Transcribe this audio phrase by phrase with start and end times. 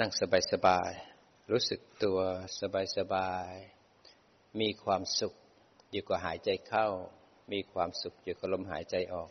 [0.00, 0.12] นั่ง
[0.52, 2.18] สบายๆ รู้สึกตัว
[2.96, 5.34] สบายๆ มีความสุข
[5.92, 6.86] อยู่กับหายใจเข้า
[7.52, 9.30] มีความสุขอยู่กับลมหายใจออก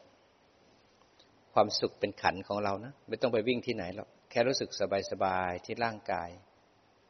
[1.54, 4.70] ความสุขเป็นขันของเรานะ ไม่ต้องไปวิ่งที่ไหนหรอก แค่รู้สึก
[5.12, 6.30] สบายๆ ที่ร่างกาย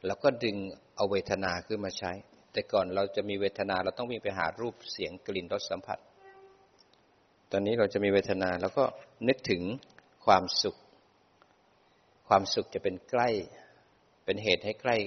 [0.06, 0.58] แล้วก็ดึง
[0.96, 2.12] เอาเวทนาขึ้นมาใช้
[2.54, 6.00] แต่ก่อนเราจะมีเวทนาเราต้องวิ่งไปหารูปเสียงกลิ่นรสสัมผัส
[7.52, 8.84] ตอนนี้เราจะมีเวทนาแล้วก็
[9.28, 9.62] นึกถึง
[10.26, 10.76] ความสุข
[12.28, 13.30] ความสุขจะเป็นใกล้
[14.26, 14.98] เป็นเหตุให้ใกล้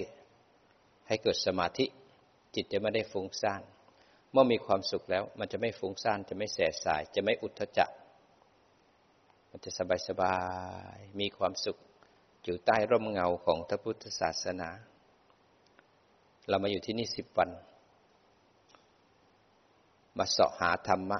[1.07, 1.85] ให้เกิดสมาธิ
[2.55, 3.61] จิตจะไม่ได้ฟุ้งซ่าน
[4.31, 7.89] เมื่อมีความสุขแล้ว มันจะไม่ฟุ้งซ่าน จะไม่แสบสาย จะไม่อุทธจัก
[9.49, 10.37] มันจะสบายสบา
[10.95, 11.77] ย มีความสุข
[12.43, 14.69] อยู่ใต้ร่มเงาของพระพุทธศาสนา
[16.47, 17.49] เรามาอยู่ที่นี่สิบวัน
[20.17, 21.19] มาเสาะหาธรรมะ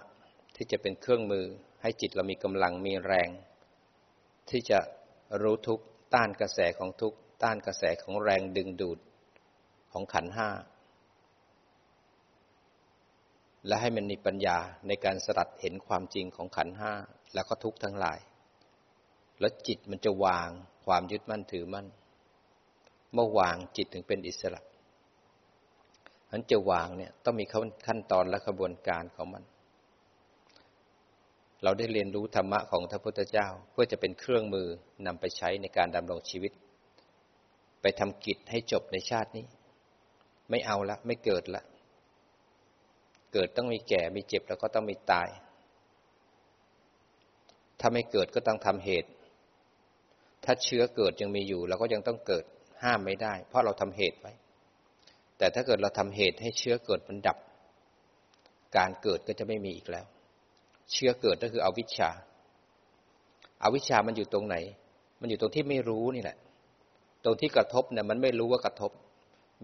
[0.56, 1.46] ที่จะเป็นเครื่องมือ
[1.82, 3.30] ให้จิตเรามีกำลังมีแรง
[4.50, 4.80] ที่จะ
[5.42, 5.80] รู้ทุก
[6.14, 7.14] ต้านกระแสของทุก
[7.44, 9.00] ต้านกระแสของแรงดึงดูด
[9.92, 10.50] ของขันห้า
[13.68, 16.94] และให้มันมีปัญญาในการสลัดเห็นความจริงของขันห้า
[17.34, 18.20] แล้วก็ทุกทั้งหลาย
[19.40, 20.50] แล้วจิตมันจะวาง
[20.86, 21.88] ความยึดมั่นถือมั่น
[23.14, 24.62] เมื่อวางจิตถึงเป็นอิสระ
[26.32, 27.46] นั้นจะวางเนี่ยต้องมี
[27.88, 29.44] ขั้นตอนและกระบวนการของมัน
[31.64, 34.68] เราได้เรียนรู้ธรรมะของพระพุทธเจ้า เพื่อจะเป็นเครื่องมือ
[35.06, 36.52] นำไปใช้ในการดำรงชีวิต
[37.82, 39.46] ไปทำกิจให้จบในชาตินี้
[40.50, 41.64] ไม่เอาละ ไม่เกิดละ
[43.34, 45.30] เกิดต้องมีแก่มีเจ็บแล้วก็ต้องมีตาย
[47.80, 49.10] ถ้าไม่เกิดก็ต้องทำเหตุ
[50.46, 52.46] ถ้าเชื้อเกิดยังมีอยู่เราก็ยังต้องเกิด
[52.84, 54.34] ห้ามไม่ได้ เพราะเราทำเหตุไว้
[55.38, 57.38] แต่ถ้าเกิดเราทำเหตุให้เชื้อเกิดมันดับ
[58.78, 60.06] การเกิดก็จะไม่มีอีกแล้ว
[60.92, 62.10] เชื้อเกิดก็คืออวิชชา
[63.64, 64.56] อาวิชชามันอยู่ตรงไหน
[65.22, 66.38] มันอยู่ตรงที่ไม่รู้นี่แหละ
[67.24, 68.92] ตรงที่กระทบเนี่ยมันไม่รู้ว่ากระทบ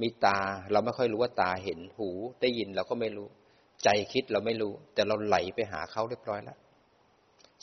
[0.01, 0.39] มีตา
[0.71, 2.09] เราไม่ค่อยรู้ว่าตาเห็นหู
[2.41, 3.27] ได้ยินเราก็ไม่รู้
[3.83, 6.57] ใจคิดเราไม่รู้ แต่เราไหลไปหาเขาเรียบร้อยแล้ว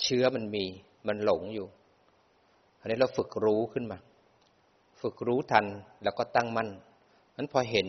[0.02, 0.64] เชื้อมันมี
[1.06, 1.66] มันหลงอยู่
[2.80, 3.98] อันนี้เราฝึกรู้ขึ้นมา
[5.00, 5.66] ฝึกรู้ทัน
[6.02, 6.68] แล้วก็ตั้งมั่น
[7.36, 7.88] นั้นพอเห็น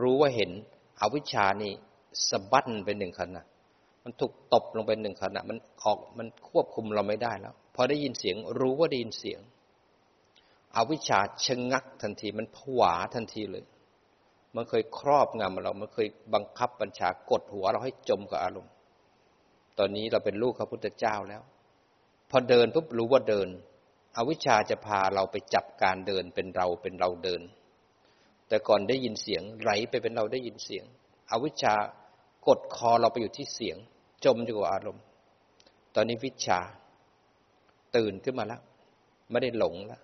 [0.00, 0.50] รู้ว่าเห็น
[1.00, 1.72] อวิชชานี่
[2.28, 3.44] สะบั้นไปหนึ่งขณะ
[4.06, 9.40] มันถูกตบลงไปหนึ่งขณะ มันออกมันควบคุมเราไม่ได้แล้ว พอได้ยินเสียงรู้ว่าได้ยินเสียง
[10.76, 13.64] อวิชชาชะงักทันที มันผวาทันทีเลย
[14.54, 18.72] มันเคยครอบงำเรา มันเคยบังคับบัญชากดหัวเราให้จมกับอารมณ์
[19.78, 21.42] ตอนนี้เราเป็นลูกพระพุทธเจ้าแล้ว
[22.30, 23.48] พอเดินปุ๊บรู้ว่าเดิน
[24.16, 27.42] อวิชชาจะพาเราไปจับการเดินเป็นเราเป็นเราเดิน
[28.48, 30.84] แต่ก่อนได้ยินเสียงไหลไปเป็นเราได้ยินเสียง
[31.30, 31.74] อวิชชา
[32.48, 33.76] กดคอเราไปอยู่ที่เสียง
[34.26, 35.04] จมอยู่กับอารมณ์
[35.94, 36.60] ตอนนี้วิชา
[37.96, 38.60] ตื่นขึ้นมาแล้ว
[39.30, 40.02] ไม่ได้หลงแล้ว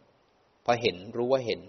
[0.64, 1.60] พอเห็นรู้ว่าเห็น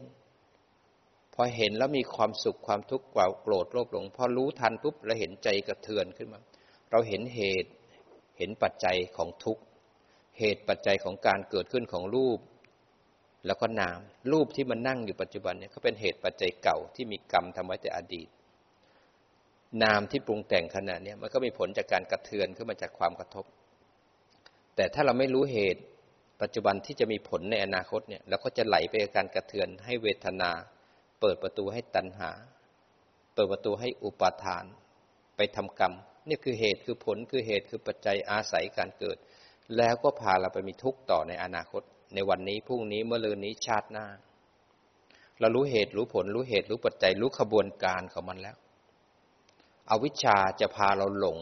[1.34, 6.40] พอเห็นแล้วมีความสุขความทุกข์กว่าโกรธโลภหลง พอรู้ทันปุ๊บเราเห็นใจกระเทือนขึ้นมา
[6.92, 7.72] เราเห็นเหตุ
[8.38, 9.64] เห็นปัจจัยของทุกข์
[10.40, 12.40] เหตุปัจจัยของการเกิดขึ้นของรูป
[13.46, 14.00] แล้วก็นาม
[14.32, 18.28] รูปที่มันนั่งอยู่ปัจจุบันเนี่ยเขาเป็นเหตุปัจจัยเก่าที่มีกรรมทำไว้แต่อดีต
[19.84, 23.46] นามที่ปรุงแต่งขณะนี้มันก็มีผลจากการกระเทือนขึ้นมาจากความกระทบ
[24.76, 25.82] แต่ถ้าเราไม่รู้เหตุ
[26.42, 30.52] ปัจจุบันที่จะมีผลในอนาคตเนี่ยเราก็จะไหลไปกับการกระเทือนให้เวทนา
[31.20, 32.32] เปิดประตูให้ตัณหา
[33.34, 34.66] เปิดประตูให้อุปาทาน
[35.36, 35.94] ไปทำกรรม
[36.28, 39.18] นี่คือเหตุคือผลคือเหตุคือปัจจัยอาศัยการเกิด
[39.78, 41.82] แล้วก็พาเราไปมีทุกข์ต่อในอนาคต
[42.14, 44.08] ในวันนี้พรุ่งนี้เมื่อลืนนี้ชาติหน้า
[45.40, 48.56] เรารู้เหตุรู้ผลรู้เหตุรู้ปัจจัยรู้ขบวนการของมันแล้ว
[49.90, 51.40] อวิชชาจะพาเราหลง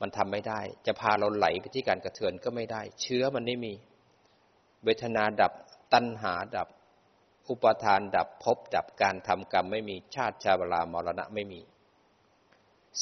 [0.00, 3.72] มันทำไม่ได้ จะพาเราไหลไปที่การกระเทือนก็ไม่ได้ เชื้อมันไม่มี
[4.84, 5.52] เวทนาดับ
[5.92, 6.68] ตัณหาดับ
[7.48, 11.60] อุปทานดับพบดับการทำกรรมไม่มีชาติชาเวลามรณะไม่มี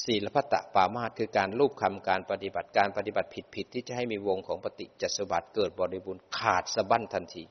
[0.04, 7.44] ศีลพัตตปามาตคือการรูปคำการปฏิบัติการปฏิบัติผิดผิดที่จะให้มีวงของปฏิจจสมบัติเกิดบริบูรณ์ขาดสะบั้นทันที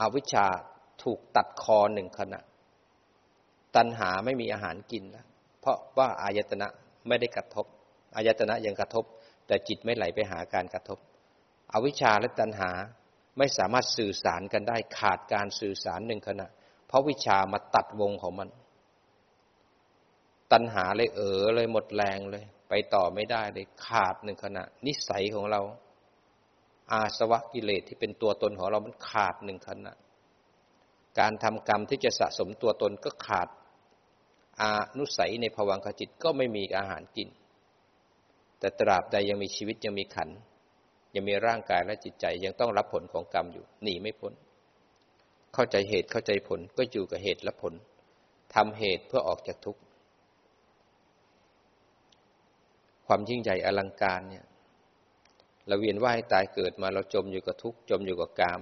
[0.00, 0.46] อวิชชา
[1.02, 2.40] ถูกตัดคอหนึ่งขณะ
[3.76, 5.26] ตัณหาไม่มีอาหารกินแล้ว
[5.60, 6.68] เพราะว่าอายตนะ
[7.08, 7.66] ไม่ได้กระทบ
[8.16, 9.04] อายตนะยังกระทบ
[9.46, 10.98] แต่จิตไม่ไหลไปหาการกระทบ
[11.72, 12.70] อวิชชาและตัณหา
[13.38, 16.48] ไม่สามารถสื่อสารกันได้ขาดการสื่อสารหนึ่งขณะ
[16.86, 18.48] เพราะวิชามาตัดวงของมัน
[20.52, 25.60] ตัณหาเลยเออเลยหมดแรงเลย ไปต่อไม่ได้เลยขาดหนึ่งขณะ นิสัยของเรา
[26.92, 29.94] อาสวะกิเลสที่เป็นตัวตนของเรามันขาดหนึ่งขณะ
[31.18, 33.48] การทำกรรมที่จะสะสมตัวตนก็ขาด
[34.62, 37.28] อานุสัยในภวังคจิตก็ไม่มีอาหารกิน
[38.58, 40.28] แต่ตราบใดยังมีชีวิตยังมีขัน
[41.14, 44.32] ยังมีร่างกายและจิตใจยังต้องรับผลของกรรมอยู่หนีไม่พ้น
[45.54, 47.74] เข้าใจเหตุเข้าใจผลก็อยู่กับเหตุและผล
[48.54, 49.80] ทำเหตุเพื่อออกจากทุกข์
[53.06, 54.44] ความยิ่งใหญ่อลังการเนี่ย
[55.66, 58.60] เราเวียนว่ายตายเกิดมาเราจมอยู่กับทุกข์จมอยู่กับกาม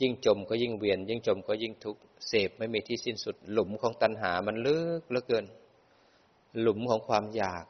[0.00, 5.46] ยิ่งจมก็ยิ่งเวียน ยิ่งจมก็ยิ่งทุกข์เสพไม่มีที่สิ้นสุด หลุมของตัณหามันลึกเหลือเกิน
[6.60, 7.64] หลุมของความอยาก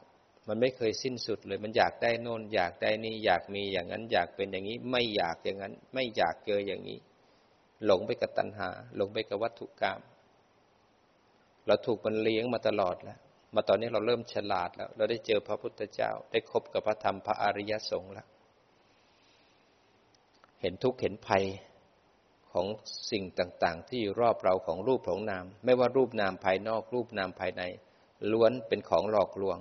[0.48, 6.98] มันไม่เคยสิ้นสุดเลยมันอยากได้โน่น อยากได้นี่อยากมีอย่างนั้น อยากเป็นอย่างนี้ ไม่อยากอย่างนั้น ไม่อยากเจออย่างนี้
[7.84, 10.00] หลงไปกับตัณหา หลงไปกับวัตถุกรรม
[11.66, 13.19] เราถูกมันเลี้ยงมาตลอดแล้ว
[13.54, 18.26] มาตอนนี้เราเริ่มฉลาดแล้ว เราได้เจอพระพุทธเจ้า ได้คบกับพระธรรมพระอริยสงฆ์แล้ว
[20.60, 21.44] เห็นทุกข์เห็นภัย
[22.53, 22.67] ของ
[23.11, 27.62] สิ่งต่างๆ ที่อยู่รอบเราของรูปของนาม ไม่ว่ารูปนามภายนอกรูปนามภายใน
[28.31, 29.59] ล้วนเป็นของหลอกลวง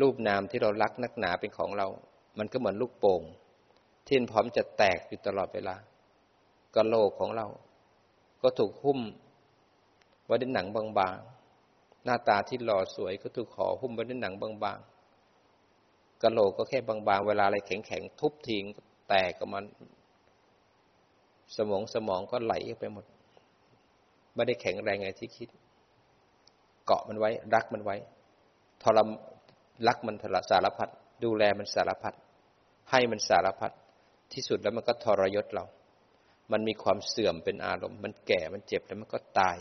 [0.00, 1.86] รูปนามที่เรารักนักหนาเป็นของเรา
[2.38, 3.22] มันก็เหมือนลูกโป่ง
[4.06, 5.76] ที่พร้อมจะแตกอยู่ตลอดเวลา
[6.74, 7.46] กระโหลกของเรา
[8.42, 9.00] ก็ถูกหุ้ม
[10.26, 18.64] ไว้ด้วยหนังบางๆ หน้าตาที่หล่อสวยก็ถูกขอหุ้มไว้ด้วยหนังบางๆกระโหลกก็แค่บางๆ เวลาอะไรแข็งๆ ทุบทิ้ง
[19.08, 19.60] แตกออกมา
[21.56, 23.04] สมองสมองก็ไหลไปหมด
[24.34, 25.48] ไม่ได้แข็งแรงไงที่คิด
[26.86, 27.96] เกาะมันไว้ รักมันไว้
[28.82, 29.08] ทรม
[29.86, 30.88] รักมันทรสารพัด
[31.24, 32.14] ดูแลมันสารพัด
[32.90, 33.72] ให้มันสารพัด
[34.32, 35.64] ที่สุดแล้วมันก็ทรยศเรา
[36.52, 39.56] มันมีความเสื่อมเป็นอารมณ์ มันแก่มันเจ็บแล้วมันก็ตาย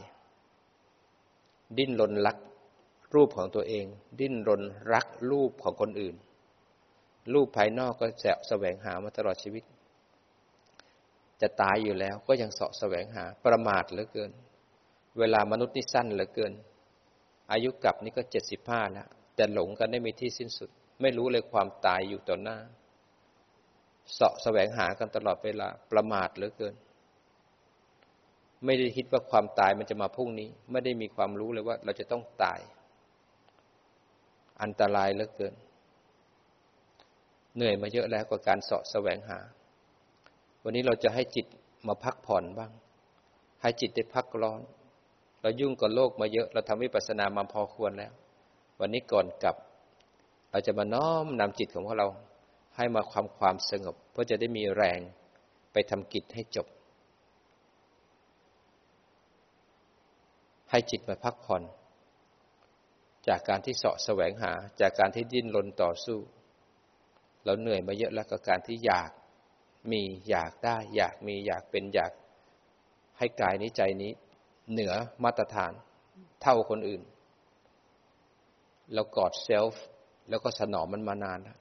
[1.77, 2.37] ดิ้นรนรัก
[3.15, 3.85] รูปของตัวเอง
[4.19, 4.61] ดิ้นรน
[4.93, 6.15] รักรูปของคนอื่น
[7.33, 9.63] รูปภายนอกก็แสะแสวงหามาตลอดชีวิต
[11.41, 14.31] จะตายอยู่แล้วก็ยังเสาะแสวงหาประมาทเหลือเกิน
[15.19, 16.53] เวลามนุษย์นี่สั้นเหลือเกิน
[17.51, 20.69] อายุกลับนี่ก็เจ็ดสิบห้าแล้วแต่หลงกันได้มีที่สิ้นสุด
[21.01, 22.57] ไม่รู้เลยความตายอยู่ต่อหน้า
[24.13, 26.75] เสาะแสวงหากันตลอดเวลาประมาทเหลือเกิน
[28.65, 32.59] ไม่ได้คิดว่าความตายมันจะมาพรุ่งนี้ ไม่ได้มีความรู้เลยว่าเราจะต้องตาย
[34.61, 35.53] อันตรายเหลือเกิน
[37.55, 39.39] เหนื่อยมาเยอะแล้วกับการเสาะแสวงหา
[40.63, 41.45] วันนี้เราจะให้จิต
[41.87, 42.71] มาพักผ่อนบ้าง
[43.61, 44.61] ให้จิตได้พักร้อน
[45.41, 48.13] เรายุ่งกับโลกมาเยอะ เราทำวิปัสสนามาพอควรแล้ว
[48.79, 49.55] วันนี้ก่อนกลับ
[50.51, 52.07] เราจะมาน้อมนำจิตของพวกเรา
[52.75, 54.99] ให้มาความความสงบ เพื่อจะได้มีแรง
[55.73, 56.67] ไปทำกิจให้จบ
[60.71, 61.63] ให้จิตมาพักผ่อน
[63.27, 66.19] จากการที่เสาะแสวงหา จากการที่ดิ้นรนต่อสู้
[67.45, 69.11] เราเหนื่อยมาเยอะแล้วกับการที่อยาก
[69.91, 72.11] มีอยากได้ อยากมีอยากเป็นอยาก
[73.17, 74.11] ให้กายนี้ใจนี้
[74.71, 74.93] เหนือ
[75.23, 75.73] มาตรฐาน
[76.41, 77.01] เท่าคนอื่น
[78.93, 79.83] เรากอดเซลฟ์
[80.29, 81.57] แล้วก็สนองมันมานานแล้ว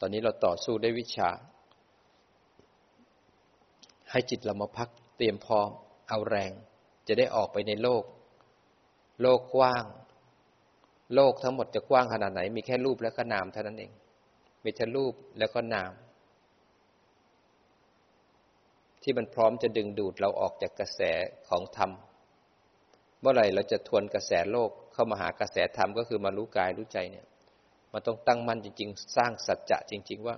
[0.00, 1.30] ตอนนี้เราต่อสู้ได้วิชา
[4.10, 5.68] ให้จิตเรามาพักเตรียมพร้อม
[6.08, 6.52] เอาแรง
[7.08, 8.04] จะได้ออกไปในโลก
[9.22, 9.84] โลกกว้าง
[11.14, 13.92] โลกทั้งหมดจะกว้างขนาดไหน มีแค่รูปและก็นามเท่านั้นเอง
[14.64, 15.92] มีแต่รูปแล้วก็นาม
[19.02, 21.00] ที่มันพร้อมจะดึงดูดเราออกจากกระแส
[21.48, 21.90] ของธรรม
[23.20, 27.26] เมื่อไหร่เราจะทวนกระแสโลกเข้ามาหากระแสธรรมก็คือมารู้กายรู้ใจเนี่ย
[27.92, 30.36] มันต้องตั้งมั่นจริง ๆ สร้างสัจจะจริง ๆ ว่า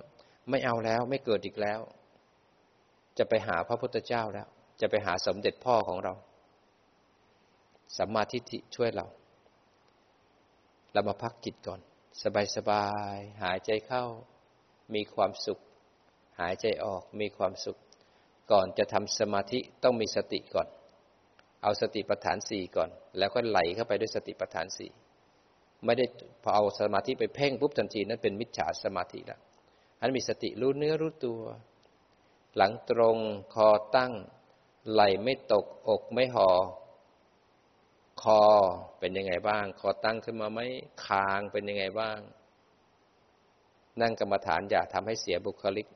[0.49, 1.79] ไม่เอาแล้วไม่เกิดอีกแล้ว
[3.17, 4.47] จะไปหาพระพุทธเจ้าแล้ว
[4.81, 6.13] จะไปหาสมเด็จพ่อของเรา
[7.97, 9.05] สัมมาทิฏฐิช่วยเรา
[10.93, 11.79] เรามาพักจิตก่อน
[12.21, 14.05] สบายสบายหายใจเข้า
[14.95, 15.59] มีความสุข
[16.39, 17.77] หายใจออกมีความสุข
[18.51, 20.67] ก่อนจะทำสมาธิต้องมีสติก่อน
[21.63, 24.91] เอาสติปัฏฐานสี่ก่อน แล้วก็ไหลเข้าไปด้วยสติปัฏฐานสี่
[25.85, 26.05] ไม่ได้
[26.43, 29.39] พอเอาสมาธิไปเพ่งปุ๊บทันทีนั้นเป็นมิจฉาสมาธิแล้ว
[30.01, 31.41] อันมีสติรู้เนื้อรู้ตัว
[32.57, 33.17] หลังตรง
[33.53, 34.13] คอตั้ง
[34.91, 36.49] ไหลไม่ตกอกไม่หอ่อ
[38.23, 38.41] คอ
[38.99, 40.59] เป็นยังไงบ้าง คอตั้งขึ้นมาไหม
[41.05, 42.19] คางเป็นยังไงบ้าง
[44.01, 45.87] นั่งกรรมฐานอย่าทำให้เสียบุคลิก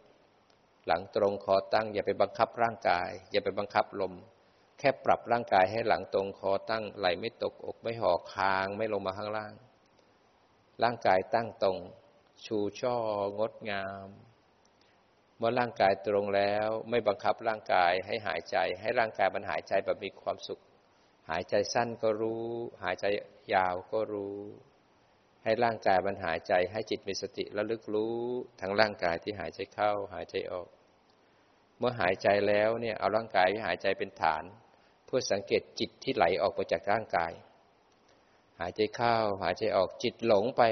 [0.85, 4.13] หลังตรงคอตั้ง อย่าไปบังคับร่างกาย อย่าไปบังคับลม
[4.79, 9.53] แค่ปรับร่างกายให้หลังตรงคอตั้งไหลไม่ตกอกไม่ห่อคางไม่ลงมาข้างล่าง
[10.83, 11.77] ร่างกายตั้งตรง
[12.45, 12.95] ชูช่อ
[13.39, 14.07] งดงาม
[15.37, 20.59] เมื่อร่างกายตรงแล้วไม่บังคับร่างกายให้หายใจ ให้ร่างกายมันหายใจแบบมีความสุข
[21.29, 22.43] หายใจสั้นก็รู้
[22.83, 23.05] หายใจ
[23.53, 24.37] ยาวก็รู้
[25.43, 28.17] ให้ร่างกายมันหายใจให้จิตมีสติระลึกรู้
[28.61, 30.67] ทั้งร่างกายที่หายใจเข้าหายใจออก
[31.79, 34.43] เมื่อหายใจแล้วเนี่ยเอาร่างกายที่หายใจเป็นฐาน
[35.05, 37.31] เพื่อสังเกตจิตที่ไหลออกไปจากร่างกาย
[38.59, 40.63] หายใจเข้าหายใจออกจิตหลงไป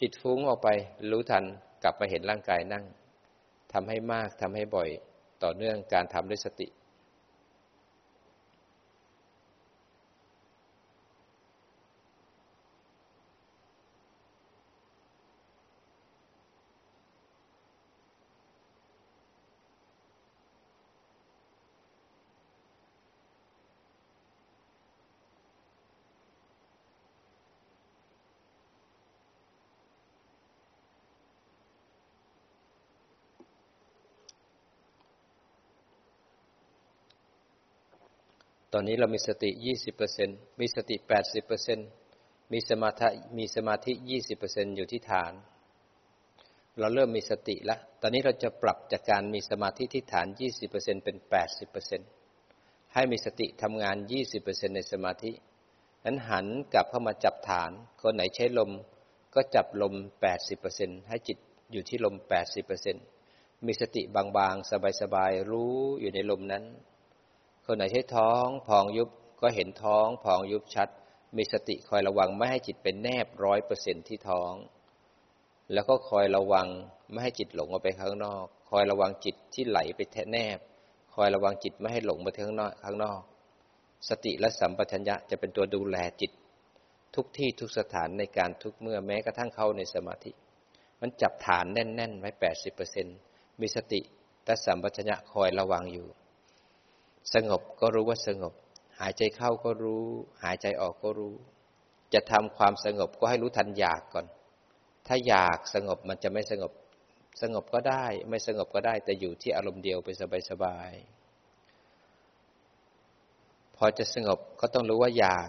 [0.00, 0.68] จิตฟุ้งออกไป
[1.10, 1.44] รู้ทัน
[1.82, 2.84] กลับมาเห็นร่างกายนั่ง
[3.72, 4.88] ทำให้มากทำให้บ่อย
[5.42, 6.68] ต่อเนื่องการทำด้วยสติ
[38.76, 40.28] ตอนนี้เรามีสติยี่สิบเปอร์เซ็น
[40.60, 41.78] มีสติแปดสิบเปอร์เซ็น
[42.52, 44.44] มีสมาธิมีสมาธิยี่สิบเป
[44.76, 45.32] อยู่ที่ฐาน
[46.78, 52.00] เราเริ่มมีสติแล้วตอนนี้เราจะปรับจากการมีสมาธิที่ฐานยี่สิบเป็นเป็นแปดสิบเปอร์เซ็น
[52.94, 55.32] ให้มีสติทำงานยี่สิบเปอร์เซ็นในสมาธิ
[56.04, 58.70] นั้นหันกลับเข้ามาจับฐาน คนไหนใช้ลม
[59.34, 61.38] ก็จับลมแปดสิบเปอร์เซ็นให้จิต
[61.72, 62.96] อยู่ที่ลมแปดสิบเปอร์เซ็น
[63.66, 66.64] มีสติบางๆ สบายๆ รู้อยู่ในลมนั้น
[67.66, 69.08] คนไหนใช้ท้องพองยุบ
[69.42, 70.88] ก็เห็นท้องพองยุบชัด
[71.36, 74.52] มีสติคอยระวังไม่ให้จิตเป็นแนบร้อยเปอร์เซ็นที่ท้อง
[75.72, 76.68] แล้วก็คอยระวัง
[77.10, 80.58] ไม่ให้จิตหลงออกไปข้างนอก คอยระวังจิตที่ไหลไปแทแนบ
[81.14, 83.20] คอยระวังจิตไม่ให้หลงไปข้างนอกข้างนอก
[84.08, 86.32] สติและสัมปชัญญะจะเป็นตัวดูแลจิต
[87.14, 90.32] ทุกที่ทุกสถานในการทุกเมื่อแม้กระทั่งเข้าในสมาธิ
[91.00, 93.06] มันจับฐานแน่นๆไว้แปดสิบเปอร์เซ็น
[93.60, 94.00] มีสติ
[94.46, 96.08] และสัมปชัญญะคอยระวังอยู่
[97.34, 98.52] สงบก็รู้ว่าสงบ
[99.00, 100.04] หายใจเข้าก็รู้
[100.42, 101.34] หายใจออกก็รู้
[102.14, 104.26] จะทำความสงบก็ให้รู้ทันอยากก่อน
[105.06, 106.72] ถ้าอยากสงบมันจะไม่สงบ
[107.42, 110.08] สงบก็ได้ ไม่สงบก็ได้ แต่อยู่ที่อารมณ์เดียวไป
[110.50, 115.48] สบายๆพอจะสงบก็ต้องรู้ว่าอยาก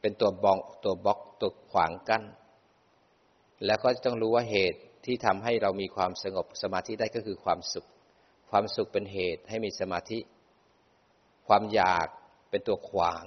[0.00, 2.24] เป็นตัวบองตัวบล็อกตัวขวางกั้น
[3.66, 7.86] แล้วก็ต้องรู้ว่าเหตุที่ทำให้เรามีความสงบสมาธิได้ก็คือความสุข
[8.50, 10.18] ความสุขเป็นเหตุให้มีสมาธิ
[11.54, 12.08] ความอยาก
[12.50, 13.24] เป็นตัวขวาง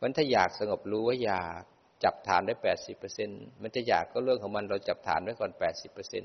[0.00, 1.62] มันถ้าอยากสงบรู้ว่าอยาก
[2.04, 3.30] จับฐานได้แปดสิบเปอร์เซ็น
[3.62, 6.24] มันจะอยากก็เรื่องของมันเราจับฐานไว้ก่อนแปดสิบเปอร์เซ็น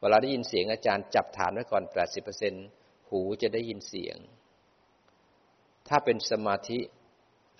[0.00, 2.54] เวลาได้ยินเสียงอาจารย์จับฐานไว้ก่อนแปดสิบเปอร์เซ็น
[3.08, 4.16] หูจะได้ยินเสียง
[5.88, 6.78] ถ้าเป็นสมาธิ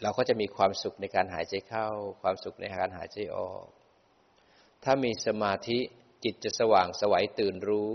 [0.02, 1.88] เราก็จะมีความสุขในการหายใจเข้า
[2.22, 3.64] ความสุขในการหายใจออก
[4.84, 5.78] ถ้ามีสมาธิ
[6.24, 7.94] จิตจะสว่างสวัยตื่นรู้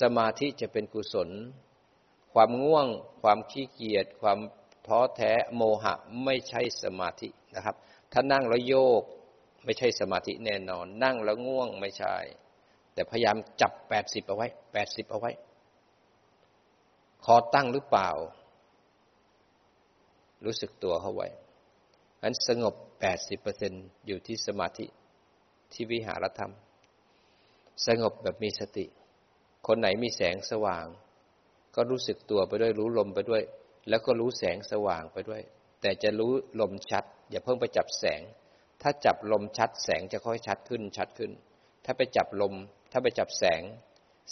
[0.00, 1.30] สมาธิจะเป็นกุศล
[2.38, 2.86] ความง่วง
[3.22, 4.38] ความขี้เกียจความ
[4.86, 7.76] ท้อแท้โมหะไม่ใช่สมาธินะครับ
[8.12, 9.02] ถ้านั่งแล้วโยก
[9.64, 12.16] ไม่ใช่สมาธิแน่นอน นั่งแล้วง่วงไม่ใช่
[12.94, 15.30] แต่พยายามจับแปดสิบเอาไว้แปดสิบเอาไว้
[17.24, 18.10] คอตั้งหรือเปล่า
[20.44, 21.28] รู้สึกตัวเข้าไว้
[22.22, 23.72] อันสงบแปดสิบเปอร์เซ็น
[24.06, 24.86] อยู่ที่สมาธิ
[25.72, 26.52] ที่วิหารธรรม
[27.86, 28.86] สงบแบบมีสติ
[29.66, 30.86] คนไหนมีแสงสว่าง
[31.76, 33.42] ก็รู้สึกตัวไปด้วยรู้ลมไปด้วย
[33.88, 35.42] แล้วก็รู้แสงสว่างไปด้วย
[35.82, 38.20] แต่จะรู้ลมชัด อย่าเพิ่งไปจับแสง
[38.82, 41.30] ถ้าจับลมชัดแสงจะค่อยชัดขึ้นชัดขึ้น
[41.84, 42.54] ถ้าไปจับลม
[42.92, 43.62] ถ้าไปจับแสง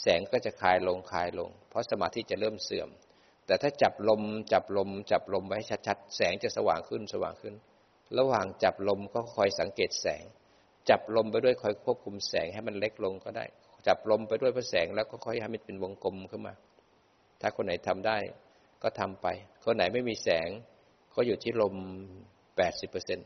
[0.02, 2.88] แสงก็จะคลายลงคลายลง เพราะสมาธิจะเริ่มเสื่อม
[3.46, 4.22] แต่ถ้าจับลม
[4.52, 7.54] จับลม จับลมไว้ชัดๆแสงจะสว่างขึ้นสว่างขึ้น
[8.18, 10.24] ระหว่างจับลมก็คอยสังเกตแสง
[10.90, 13.44] จับลมไปด้วยคอยควบคุมแสงให้มันเล็กลงก็ได้
[13.86, 16.54] จับลมไปด้วยพราะแสงแล้วก็ค่อยให้มันเป็นวงกลมขึ้นมา
[17.46, 18.18] ถ้าคนไหนทำได้
[18.82, 19.26] ก็ทำไป
[19.64, 20.48] คนไหนไม่มีแสง
[21.14, 21.74] ก็อยู่ที่ลม
[22.56, 23.20] แปดสิบเปอร์เซ็น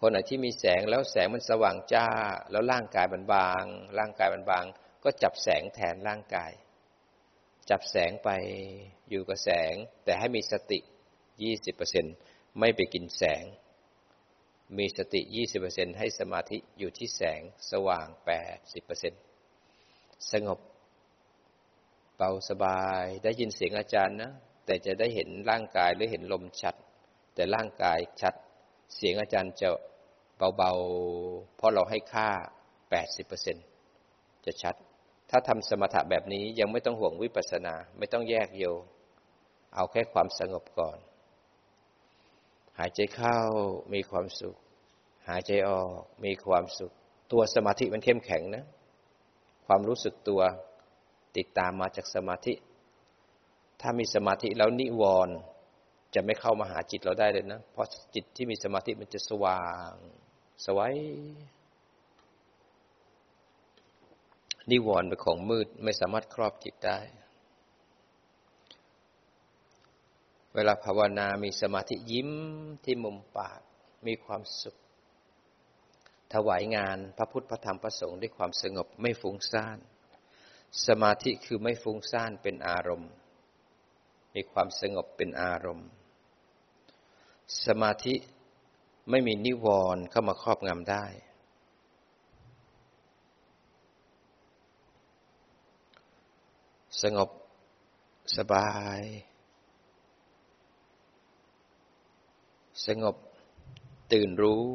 [0.00, 2.08] คนไหนที่มีแสงแล้วแสงมันสว่างจ้า
[2.50, 3.64] แล้วร่างกายมันบาง
[3.98, 4.64] ร่างกายมันบาง
[5.04, 6.52] ก็จับแสงแทนร่างกาย
[7.70, 8.30] จับแสงไป
[9.10, 10.78] อยู่กับแสง แต่ให้มีสติ
[11.42, 12.06] ยี่สิบเปอร์เซ็น
[12.58, 13.44] ไม่ไปกินแสง
[14.78, 19.12] มีสติยี่สิบเปอร์เซ็นให้สมาธิอยู่ที่แสงสว่างแปดสิบเปอร์เซ็น
[20.32, 20.58] สงบ
[22.22, 24.32] เบาสบาย ได้ยินเสียงอาจารย์นะ
[24.66, 26.74] แต่จะได้เห็นร่างกายหรือเห็นลมชัด
[27.34, 28.34] แต่ร่างกายชัด
[28.96, 29.68] เสียงอาจารย์จะ
[30.56, 32.28] เบาๆ เพราะเราให้ค่า
[33.16, 34.74] 80%จะชัด
[35.30, 38.64] ถ้าทำสมถะแบบนี้ยังไม่ต้องห่วงวิปัสสนา ไม่ต้องแยกโย
[39.74, 40.98] เอาแค่ความสงบก่อน
[42.78, 43.38] หายใจเข้า
[43.94, 44.56] มีความสุข
[45.28, 46.92] หายใจออกมีความสุข
[47.32, 48.64] ตัวสมาธิมันเข้มแข็งนะ
[49.66, 50.40] ความรู้สึกตัว
[51.36, 52.54] ติดตามมาจากสมาธิ
[53.80, 55.36] ถ้ามีสมาธิแล้วนิวรณ์
[56.14, 59.90] จะไม่เข้ามาหาจิตเราได้เลยนะ เพราะจิตที่มีสมาธิมันจะสว่าง
[60.64, 60.96] สวัย
[64.70, 66.98] นิวรณ์เป็นของมืดไม่สามารถครอบจิตได้
[70.54, 72.30] เวลาภาวนามีสมาธิยิ้ม
[72.84, 73.60] ที่มุมปาก
[74.06, 74.76] มีความสุข
[76.34, 79.78] ถวายงานพระพุทธพระธรรมพระสงฆ์ด้วยความสงบไม่ฟุ้งซ่าน
[80.86, 83.10] สมาธิคือไม่ฟุ้งซ่านเป็นอารมณ์
[84.34, 85.88] มีความสงบเป็นอารมณ์
[87.66, 88.14] สมาธิ
[89.10, 91.04] ไม่มีนิวรณ์เข้ามาครอบงำได้
[97.02, 97.30] สงบ
[98.36, 99.00] สบาย
[102.86, 103.16] สงบ
[104.12, 104.68] ตื่นรู้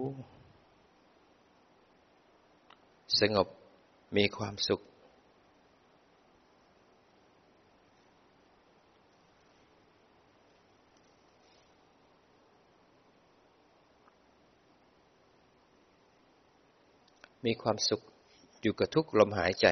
[3.20, 3.48] สงบ
[4.18, 4.82] มีความสุข
[17.46, 18.02] มีความสุข
[18.62, 19.68] อยู่กับทุกลมหายใจ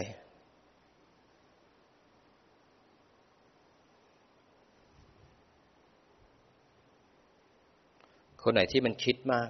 [8.41, 9.49] คนไหนที่มันคิดมาก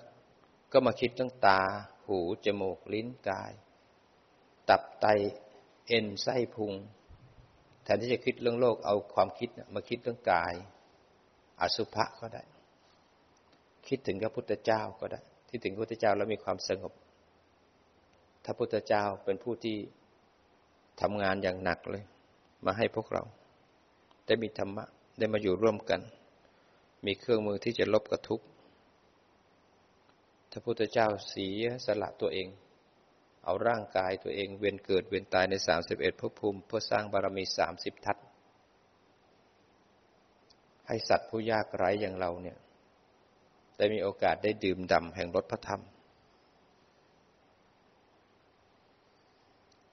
[0.72, 1.62] ก็มาคิดเรื่องตา
[2.06, 3.54] หู จมูก ลิ้น กาย
[4.70, 5.06] ตับไต
[5.88, 6.74] เอ็น ไส้พุง
[7.84, 10.54] แทนที่จะคิดเรื่องโลก เอาความคิดมาคิดเรื่องกาย
[11.62, 12.44] อสุภะก็ได้
[13.88, 16.94] คิดถึงพระพุทธเจ้าก็ได้ ที่ถึงพระพุทธเจ้าแล้วมีความสงบ
[18.44, 19.78] ถ้าพุทธเจ้าเป็นผู้ที่
[21.02, 22.04] ทำงานอย่างหนักเลย
[22.66, 23.24] มาให้พวกเรา
[24.26, 24.86] ได้มีธรรมะ
[25.18, 26.02] ได้มาอยู่ร่วมกัน
[27.06, 28.46] มีเครื่องมือที่จะลบกับทุกข์
[30.52, 32.48] พระพุทธเจ้าเสียสละตัวเอง
[33.46, 38.18] เอาร่างกายตัวเองเวียนเกิดเวียนตายในสามสิบเอ็ดภพภูมิ เพื่อสร้างบารมีสามสิบทัศ
[40.88, 42.58] ให้สัตว์ผู้ยากไร้อย่างเราเนี่ย
[43.78, 45.82] ได้มีโอกาสได้ดื่มด่ำแห่งรสพระธรรม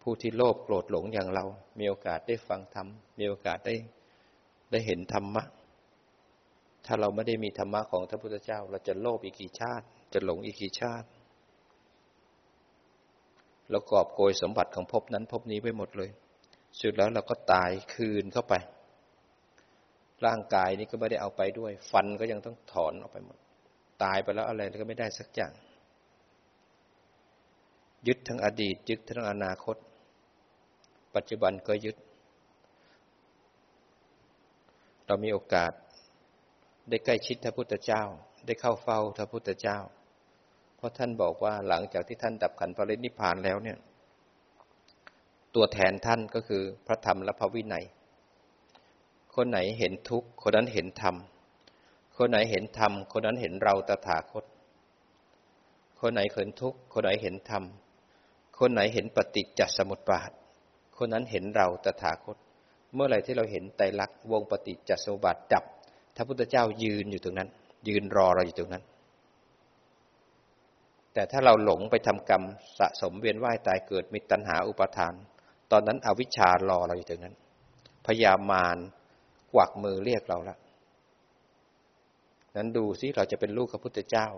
[0.02, 1.44] ผู้ที่โลภโกรธหลงอย่างเรา
[1.78, 2.86] มีโอกาสได้ฟังธรรม
[3.18, 3.74] มีโอกาสได้
[4.70, 5.44] ได้เห็นธรรมะ
[6.86, 11.08] ถ้าเราไม่ได้มีธรรมะของพระพุทธเจ้า เราจะโลภอีกกี่ชาติ จะหลงอีกกี่ชาติ
[13.70, 16.10] เรากอบโกยสมบัติของภพนั้นภพนี้ไปหมดเลย
[16.80, 18.54] สุดแล้วเราก็ตายคืนเข้าไป
[20.26, 23.38] ร่างกายนี้ก็ไม่ได้เอาไปด้วย ฟันก็ยังต้องถอนออกไปหมด
[24.02, 25.52] ตายไปแล้วอะไรก็ไม่ได้สักอย่าง
[28.06, 29.76] ยึดทั้งอดีต ยึดทั้งอนาคต
[31.14, 31.96] ปัจจุบันก็ยึด
[35.06, 35.72] เรามีโอกาส
[36.88, 38.02] ได้ใกล้ชิดพระพุทธเจ้า
[38.46, 39.78] ได้เข้าเฝ้าพระพุทธเจ้า
[40.76, 43.78] เพราะท่านบอกว่าหลังจากที่ท่านดับขันปรินิพานแล้วเนี่ย
[45.54, 47.84] ตัวแทนท่านก็คือพระธรรมและพระวินัย
[49.34, 51.14] คนไหนเห็นทุกข์คนนั้นเห็นธรรม
[52.16, 54.44] คนไหนเห็นธรรม คนนั้นเห็นเราตถาคต
[56.00, 57.64] คนไหนเห็นทุกข์คนไหนเห็นธรรม
[58.58, 60.30] คนไหนเห็นปฏิจจสมุปบาท
[61.00, 62.36] คนนั้นเห็นเราตถาคต
[62.94, 65.64] เมื่อไหร่ที่เราเห็นไตรลักษณ์วงปฏิจจสมุปบาทดับ
[66.16, 67.48] พระพุทธเจ้ายืนอยู่ตรงนั้น
[67.88, 68.84] ยืนรอเราอยู่ตรงนั้น
[71.14, 72.42] แต่ถ้าเราหลงไปทำกรรม
[72.78, 75.14] สะสมเวียนว่ายตายเกิดมีตัณหาอุปทาน
[75.70, 77.34] ตอนนั้นอวิชชารอเราอยู่ตรงนั้น
[78.06, 78.76] พยามาร
[79.54, 80.56] กวักมือเรียกเราละ
[82.56, 84.28] นั้นดูซิเราจะเป็นลูกพระพุทธเจ้า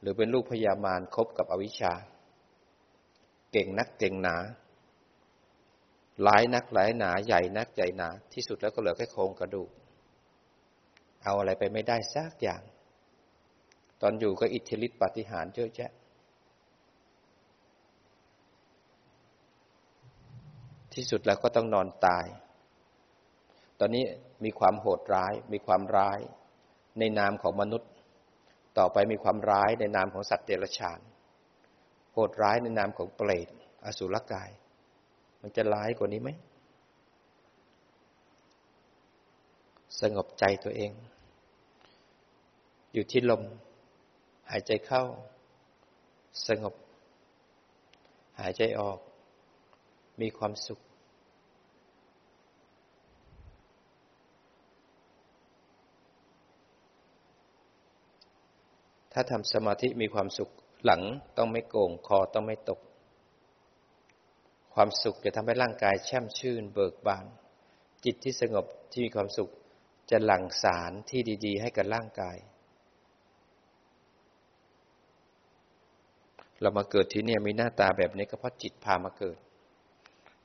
[0.00, 1.92] หรือเป็นลูกพยามารคบกับอวิชชา
[3.52, 4.36] เก่งนักเก่งหนา
[6.22, 9.70] หลายนักหลายหนาใหญ่นักใหญ่หนา ที่สุดแล้วก็เหลือแค่โครงกระดูก
[11.22, 12.62] เอาอะไรไปไม่ได้สักอย่าง
[14.02, 15.90] ตอนอยู่ก็อิทธิฤทธิปฏิหารเยอะแยะ
[20.94, 22.26] ที่สุดแล้วก็ต้องนอนตาย
[23.80, 24.04] ตอนนี้
[24.44, 26.20] มีความโหดร้าย มีความร้าย
[26.98, 27.90] ในนามของมนุษย์
[28.78, 31.00] ต่อไปมีความร้ายในนามของสัตว์เดรัจฉาน
[32.14, 33.48] โหดร้ายในนามของเปรต
[33.84, 34.50] อสุรกาย
[35.46, 36.30] มันจะร้ายกว่านี้ไหม
[40.00, 40.92] สงบใจตัวเอง
[42.92, 43.42] อยู่ที่ลม
[44.50, 45.02] หายใจเข้า
[46.46, 46.74] สงบ
[48.40, 48.98] หายใจออก
[50.20, 50.80] มีความสุข
[59.12, 60.50] ถ้าทำสมาธิมีความสุข
[60.84, 61.02] หลัง
[61.36, 62.80] ต้องไม่โกงคอต้องไม่ตก
[64.74, 67.26] ความสุขจะทำให้ร่างกายแช่มชื่น เบิกบาน
[68.04, 69.50] จิตที่สงบที่มีความสุข
[70.10, 72.36] จะหลั่งสารที่ดี ๆ ให้กับร่างกาย
[76.60, 79.38] เรามาเกิดที่นี่มีหน้าตาแบบนี้ก็เพราะจิตพามาเกิด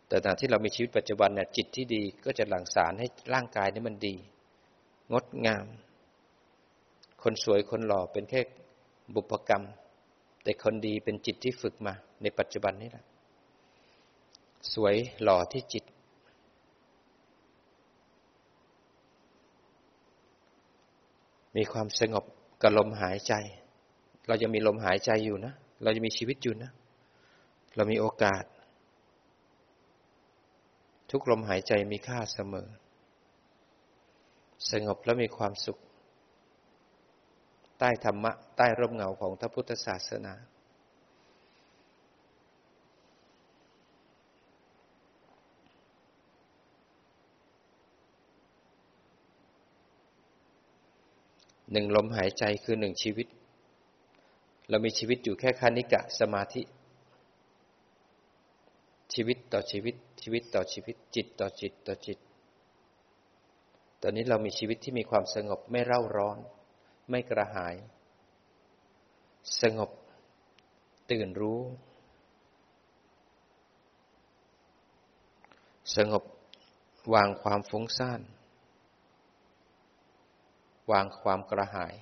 [0.07, 4.15] แต่ตอนที่เรามีชีวิตปัจจุบันเนี่ยจิตที่ดีก็จะหลั่งสารให้ร่างกายนี้มันดี
[5.11, 5.65] งดงาม
[7.23, 8.41] คนสวยคนหล่อเป็นแค่
[9.15, 9.63] บุพกรรม
[10.43, 13.05] แต่คนดีเป็นจิตที่ฝึกมาในปัจจุบันนี้แหละ
[14.74, 15.84] สวยหล่อที่จิต
[21.58, 22.26] มีความสงบ
[22.62, 23.34] กับลมหายใจ
[24.28, 26.72] เรายังมีลมหายใจอยู่นะ เราจะมีชีวิตอยู่นะ
[27.76, 28.43] เรามีโอกาส
[31.12, 32.67] ทุกลมหายใจมีค่าเสมอ
[34.72, 35.80] สงบและมีความสุข
[37.80, 40.34] ใต้ธรรมะ ใต้ร่มเงาของพระพุทธศาสนา
[51.71, 53.27] หนึ่งลมหายใจคือหนึ่งชีวิต
[54.69, 56.62] เรามีชีวิตอยู่แค่คานิกะสมาธิ
[59.13, 62.19] ชีวิตต่อชีวิต ชีวิตต่อชีวิต จิตต่อจิตต่อจิต
[64.01, 66.38] ตอนนี้เรามีชีวิตที่มีความสงบไม่เร่าร้อน
[67.10, 67.75] ไม่กระหาย
[69.62, 69.89] สงบ
[71.12, 71.62] ตื่นรู้
[75.95, 76.23] สงบ
[77.13, 78.21] วางความฟุ้งซ่าน
[80.91, 81.95] วางความกระหาย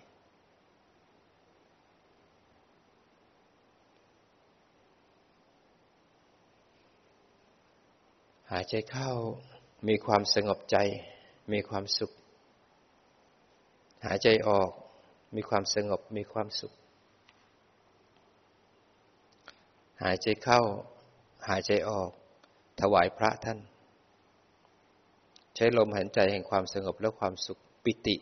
[8.52, 9.12] หายใจเข้า
[9.88, 10.78] มีความสงบใจ
[11.52, 12.12] มีความสุข
[14.06, 14.72] หายใจออก
[15.36, 16.74] มีความสงบมีความสุข
[20.04, 20.62] หายใจเข้า
[21.48, 22.10] หายใจออก
[22.82, 23.60] ถวายพระท่าน
[25.56, 28.16] ใช้ลมหายใจแห่งความสงบและความสุขปิติ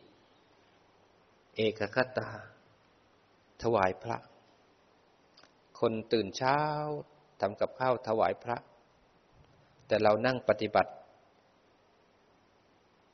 [1.56, 2.30] เอกคตา
[3.64, 4.18] ถวายพระ
[5.80, 6.60] คนตื่นเช้า
[7.42, 8.58] ทำกับข้าวถวายพระ
[9.88, 10.92] แต่เรานั่งปฏิบัติ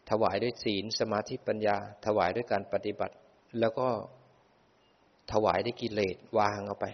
[0.10, 3.15] ถวายด้วยศีลสมาธิปัญญา ถวายด้วยการปฏิบัติ
[3.60, 3.88] แล้วก็
[5.32, 6.86] ถวายด้วยกิเลสวางเอาไป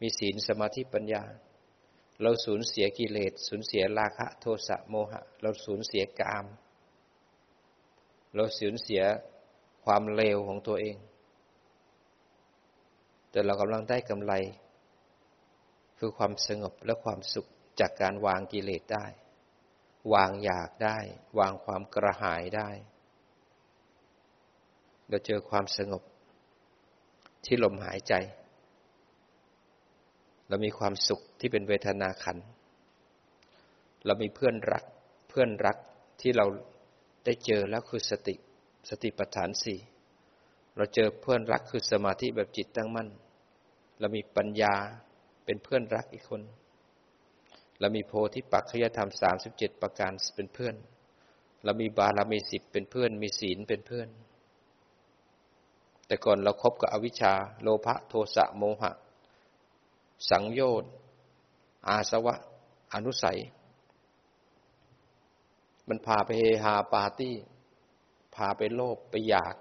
[0.00, 1.22] มีศีลสมาธิปัญญา
[2.22, 6.46] เราสูญเสียกิเลสสูญเสียราคะโทสะโมหะ เราสูญเสียกาม
[8.34, 9.02] เราสูญเสีย
[9.84, 10.96] ความเลวของตัวเอง
[13.30, 14.32] แต่เรากำลังได้กำไร
[15.98, 17.48] คือความสงบและความสุข
[17.80, 19.06] จากการวางกิเลสได้
[20.14, 20.98] วางอยากได้
[21.38, 22.70] วางความกระหายได้
[25.08, 26.02] เราเจอความสงบ
[27.44, 28.14] ที่ลมหายใจ
[30.48, 32.38] เรามีความสุขที่เป็นเวทนาขัน
[34.06, 34.84] เรามีเพื่อนรัก
[35.28, 35.76] เพื่อนรัก
[36.20, 36.46] ที่เรา
[37.24, 38.34] ได้เจอแล้วคือสติ
[38.88, 39.78] สติปัฏฐานสี่
[40.76, 43.08] เราเจอเพื่อนรักคือสมาธิแบบจิตตั้งมั่น
[43.98, 44.74] เรามีปัญญา
[45.44, 46.42] เป็นเพื่อนรักอีกคน
[47.80, 50.74] เรามีโพธิปักขยธรรมสามสิบเจ็ดประการเป็นเพื่อน
[51.64, 54.08] เรามีบารามีสิบเป็นเพื่อน มีศีลเป็นเพื่อน
[56.06, 58.92] แต่ก่อนเราครบกับอวิชชา โลภะโทสะโมหะ
[60.30, 60.90] สังโยชน์
[61.88, 62.34] อาสวะ
[62.94, 63.38] อนุสัย
[65.88, 67.34] มันพาไปเฮฮาปาร์ตี้
[68.34, 69.54] พาไปโลภไปอยาก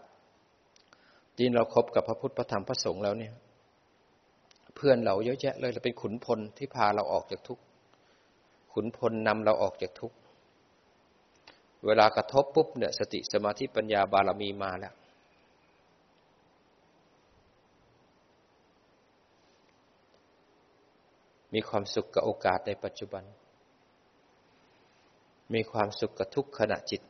[1.38, 3.34] ที่เราครบกับพระพุทธพระธรรมพระสงฆ์แล้วเนี่ย
[4.76, 7.64] เพื่อนเราเยอะแยะเลยเราเป็นขุนพลที่พาเราออกจากทุกข์
[8.74, 10.18] ขุนพลนำเราออกจากทุกข์
[11.86, 14.94] เวลากระทบปุ๊บเนี่ยสติสมาธิปัญญาบารมีมาแล้ว
[21.54, 23.24] มีความสุขกับโอกาสในปัจจุบัน
[25.54, 27.02] มีความสุขกับทุกขณะจิต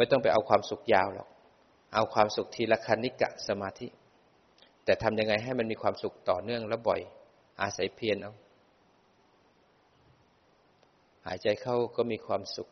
[0.00, 1.28] ไม่ต้องไปเอาความสุขยาวหรอก
[1.94, 3.88] เอาความสุขทีละคณิกะสมาธิ
[4.84, 7.00] แต่ทำยังไงให้มันมีความสุขต่อเนื่องและบ่อย
[7.62, 8.32] อาศัยเพียรเอา
[11.26, 12.68] หายใจเข้าก็มีความสุข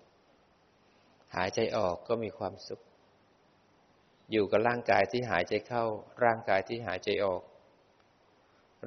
[1.37, 2.81] หายใจออกก็มีความสุข
[4.31, 5.85] อยู่กับร่างกายที่หายใจเข้า
[6.25, 7.43] ร่างกายที่หายใจออก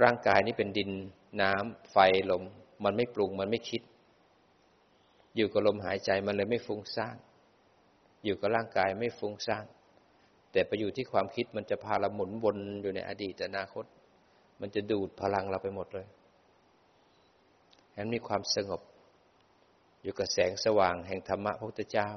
[0.03, 0.91] ร่างกายนี้เป็นดิน
[1.41, 1.97] น้ำ ไฟ
[2.31, 2.43] ลม
[2.83, 3.81] มันไม่ปรุง มันไม่คิด
[5.35, 7.17] อยู่กับลมหายใจมันเลยไม่ฟุ้งซ่าน
[8.23, 9.65] อยู่กับร่างกายไม่ฟุ้งซ่าน
[10.51, 13.85] แต่ไปอยู่ที่ความคิดมันจะพาเราหมุนวนอยู่ในอดีตอนาคต
[14.61, 16.07] มันจะดูดพลังเราไปหมดเลย
[17.93, 18.81] ฉะนั้นมีความสงบ
[20.03, 22.11] อยู่กับแสงสว่างแห่งธรรมะพระพุทธเจ้า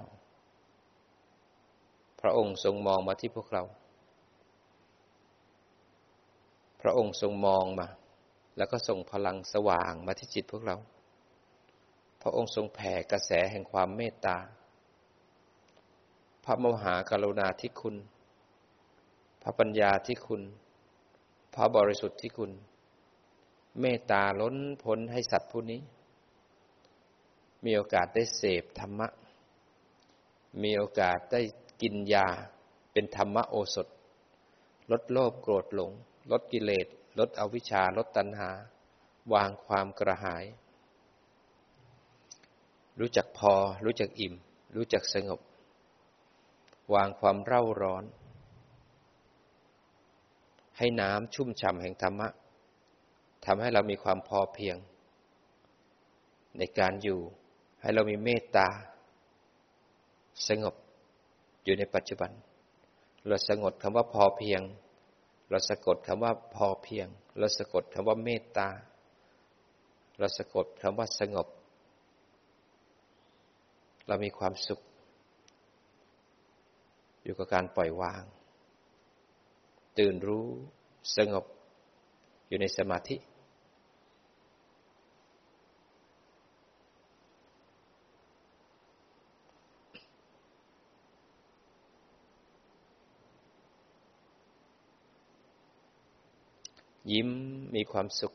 [2.20, 3.64] พระองค์ทรงมองมาที่พวกเรา
[6.82, 7.88] พระองค์ทรงมองมา
[8.56, 10.76] แล้วก็ส่งพลังสว่างมาที่จิตพวกเรา
[12.22, 14.36] พระองค์ทรงแผ่กระแสแห่งความเมตตา
[16.44, 17.96] พระมหากรุณาธิคุณ
[19.42, 20.42] พระปัญญาที่คุณ
[21.54, 22.50] พระบริสุทธิ์ที่คุณ
[23.80, 25.80] เมตตาล้นพ้นให้สัตว์ผู้นี้
[27.64, 29.08] มีโอกาสได้เสพธรรมะ
[30.62, 31.40] มีโอกาสได้
[31.82, 32.28] กินยา
[32.92, 33.88] เป็นธรรมะโอสถ
[34.90, 35.92] ลดโลภโกรธหลง
[36.30, 36.86] ลดกิเลส
[37.18, 38.50] ลดอวิชชา ลดตัณหา
[39.32, 40.44] วางความกระหาย
[43.00, 43.54] รู้จักพอ
[43.84, 44.34] รู้จักอิ่ม
[44.76, 45.40] รู้จักสงบ
[46.94, 48.04] วางความเร่าร้อน
[50.78, 52.28] ให้น้ำชุ่มฉ่ำแห่งธรรมะ
[53.44, 54.76] ทำให้เรามีความพอเพียง
[56.58, 57.20] ในการอยู่
[57.80, 58.68] ให้เรามีเมตตา
[60.48, 60.74] สงบ
[61.64, 62.30] อยู่ในปัจจุบัน
[63.28, 64.60] เราสงบคำว่าพอเพียง
[65.50, 67.06] เราสะกดคำว่าพอเพียง
[67.38, 68.68] เราสะกดคำว่าเมตตา
[70.18, 71.48] เราสะกดคำว่าสงบ
[74.06, 74.80] เรามีความสุข
[77.24, 78.24] อยู่กับการปล่อยวาง
[79.98, 80.46] ตื่นรู้
[81.16, 81.44] สงบ
[82.48, 83.16] อยู่ในสมาธิ
[97.12, 97.28] ยิ้ม
[97.74, 98.32] มีความสุข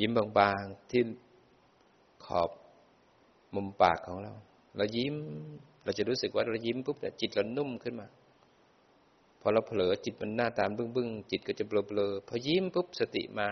[0.00, 1.02] ยิ้มบางๆที่
[2.24, 2.50] ขอบ
[3.54, 4.32] มุมปากของเรา
[4.76, 5.14] เรายิ้ม
[5.88, 8.08] เราจะรู้สึกว่าเรายิ้มปุ๊บเนี่ยจิตเรานุ่มขึ้นมา
[9.40, 13.48] พอเราเผลอจิตมันหน้าตามบึ้งๆจิตก็จะเบลอๆพอยิ้มปุ๊บสติมา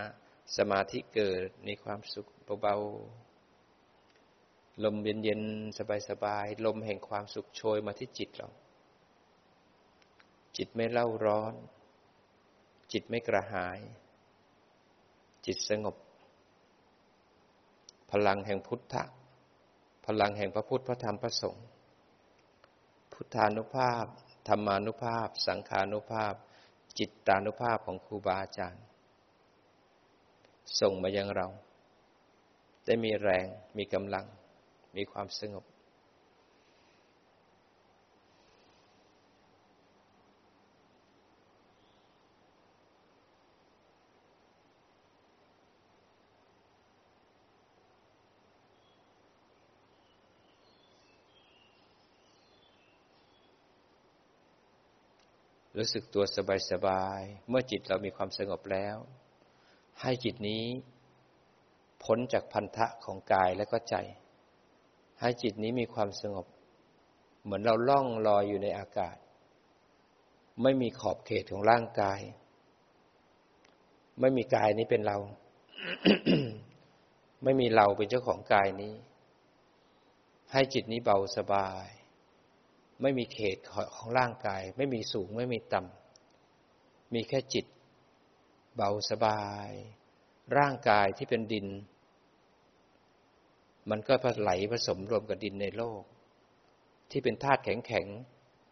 [0.56, 2.26] สมาธิเกิดมีความสุข
[2.62, 8.48] เบาๆลมเย็นๆสบายๆลมแห่งความสุขโชยมาที่จิตเรา
[10.56, 11.54] จิตไม่เล่าร้อน
[12.92, 13.78] จิตไม่กระหาย
[15.46, 15.96] จิตสงบ
[18.10, 19.04] พลังแห่งพุทธะ
[20.06, 21.66] พลังแห่งพระพุทธพระธรรมพระสงฆ์
[23.18, 24.06] พุทธานุภาพ
[24.48, 26.34] ธรรมานุภาพ สังขานุภาพ
[26.98, 28.84] จิตตานุภาพของครูบาอาจารย์
[30.80, 31.48] ส่งมายังเรา
[32.86, 33.46] ได้มีแรง
[33.78, 34.26] มีกำลัง
[34.96, 35.64] มีความสงบ
[55.76, 56.24] รู้สึกตัว
[56.70, 58.96] สบายๆ เมื่อจิตเรามีความสงบแล้ว
[60.00, 60.64] ให้จิตนี้
[62.04, 63.96] พ้นจากพันธะของกายและก็ใจ
[65.20, 66.46] ให้จิตนี้มีความสงบ
[67.42, 69.16] เหมือนเราล่องลอยอยู่ในอากาศ
[70.62, 72.20] ไม่มีขอบเขตของร่างกาย
[74.20, 75.18] ไม่มีกายนี้เป็นเรา
[77.44, 78.94] ไม่มีเราเป็นเจ้าของกายนี้
[80.52, 81.86] ให้จิตนี้เบาสบาย
[83.02, 83.56] ไม่มีเขต
[83.96, 87.66] ของร่างกาย ไม่มีสูงไม่มีต่ำมีแค่จิต
[88.76, 89.70] เบาสบาย
[90.58, 91.66] ร่างกายที่เป็นดิน
[93.90, 96.02] มันก็ผไหลผสมรวมกับดินในโลก
[97.10, 98.06] ที่เป็นธาตุแข็งแข็ง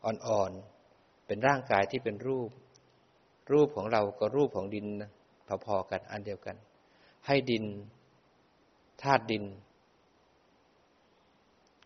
[0.04, 2.50] อ่อนๆ เป็นร่างกายที่เป็นรูป
[3.52, 4.86] รูปของเราก็รูปของดิน
[5.64, 6.56] พอๆกันอันเดียวกัน
[7.26, 7.64] ให้ดิน
[9.02, 9.44] ธาตุดิน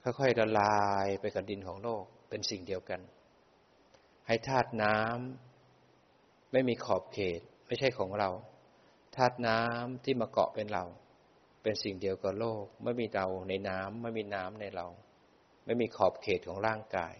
[0.03, 3.01] ค่อยๆละลายไปกับดินของโลก เป็นสิ่งเดียวกัน
[4.27, 8.31] ให้ธาตุน้ำไม่มีขอบเขตไม่ใช่ของเรา
[9.17, 10.85] ธาตุน้ำที่มาเกาะเป็นเรา
[11.63, 14.87] เป็นสิ่งเดียวกับโลก ไม่มีเราในน้ำไม่มีน้ำในเรา
[15.65, 17.15] ไม่มีขอบเขตของร่างกาย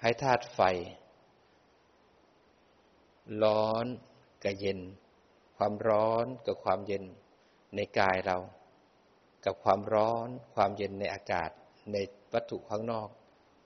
[0.00, 0.60] ให้ธาตุไฟ
[3.42, 3.86] ร้อน
[4.44, 4.80] กับเย็น
[5.56, 7.04] ความร้อนกับความเย็น
[7.76, 8.38] ในกายเรา
[9.44, 11.50] กับความร้อนความเย็นในอากาศ
[11.92, 11.96] ใน
[12.32, 13.08] วัตถุข้างนอก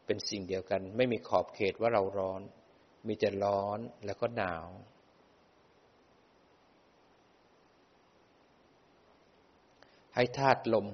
[0.08, 2.40] เป็นสิ่งเดียวกัน ไม่มีขอบเขตว่าเราร้อน
[3.06, 4.66] มีแต่ร้อนแล้วก็หนาว
[10.14, 10.86] ให้ธาตุลม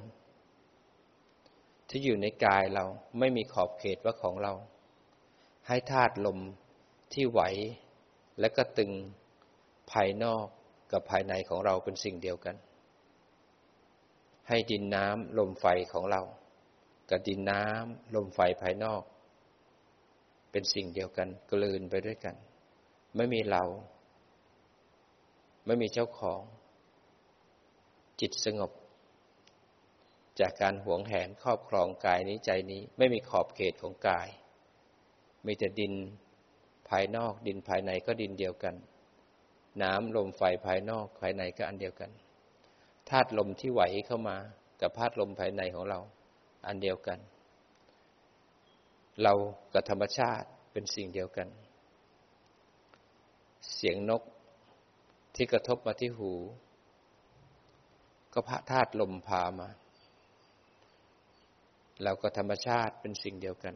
[1.88, 2.84] ที่อยู่ในกายเรา
[3.18, 4.52] ไม่มีขอบเขตว่าของเรา
[5.68, 6.38] ให้ธาตุลม
[7.12, 7.40] ที่ไหว
[8.40, 8.90] และก็ตึง
[9.92, 10.46] ภายนอก
[10.92, 12.56] กับภายในของเราเป็นสิ่งเดียวกัน
[14.48, 16.22] ให้ดินน้ำลมไฟของเรา
[17.10, 19.02] กับดินน้ำลมไฟภายนอก
[20.50, 22.36] เป็นสิ่งเดียวกันกลืนไปด้วยกัน
[23.16, 23.64] ไม่มีเรา
[25.66, 26.40] ไม่มีเจ้าของ
[28.20, 28.72] จิตสงบ
[30.40, 34.28] จากการหวงแหนครอบครองกายนี้ใจนี้ ไม่มีขอบเขตของกาย
[35.46, 35.92] มีแต่ดิน
[36.88, 38.74] ภายนอก ดินภายในก็ดินเดียวกัน
[39.82, 42.10] น้ำลมไฟภายนอกภายในก็อันเดียวกัน
[43.10, 44.36] ธาตุลมที่ไหวเข้ามา
[44.80, 46.00] กับธาตุลมภายในของเรา
[46.66, 47.18] อันเดียวกัน
[49.22, 49.32] เรา
[49.72, 51.48] กับธรรมชาติเป็นสิ่งเดียวกัน
[53.74, 54.22] เสียงนก
[55.34, 56.32] ที่กระทบมาที่หู
[58.32, 59.68] ก็พระธาตุลมพามา
[62.02, 63.74] เราก็ธรรมชาติเป็นสิ่งเดียวกัน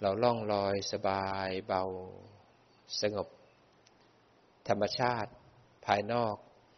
[0.00, 1.84] เราล่องลอยสบายเบา
[3.00, 3.28] สงบ
[4.68, 5.30] ธรรมชาติ
[5.86, 6.36] ภายนอก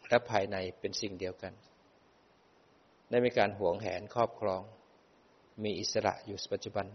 [0.09, 1.53] และภายในเป็นสิ่งเดียวกัน
[3.11, 4.63] ได้มีการหวงแหนครอบครอง
[5.63, 6.87] มีอิสระอยู่ปัจจุบัน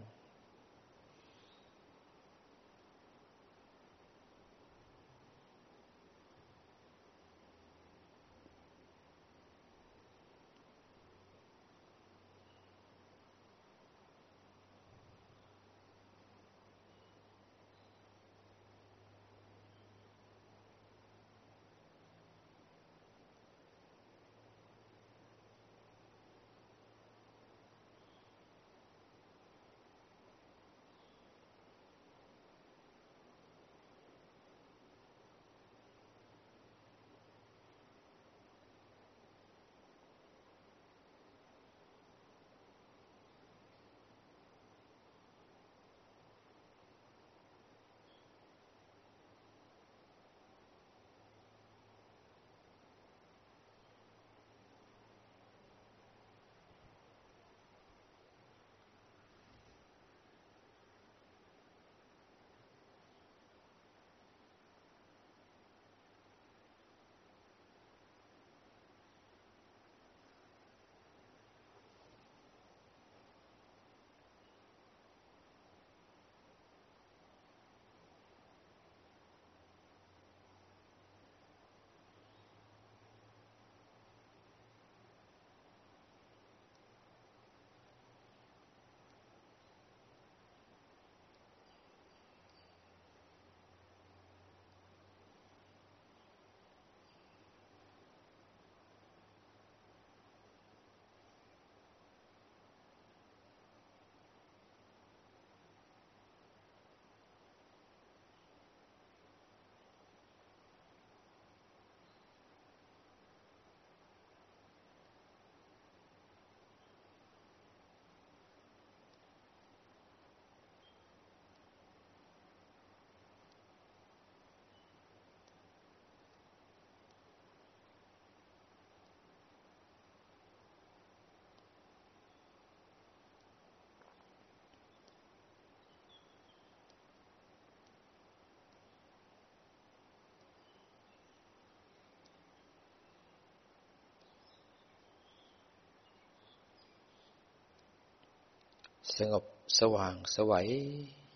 [149.12, 149.44] สงบ
[149.78, 150.68] สว่างสวัย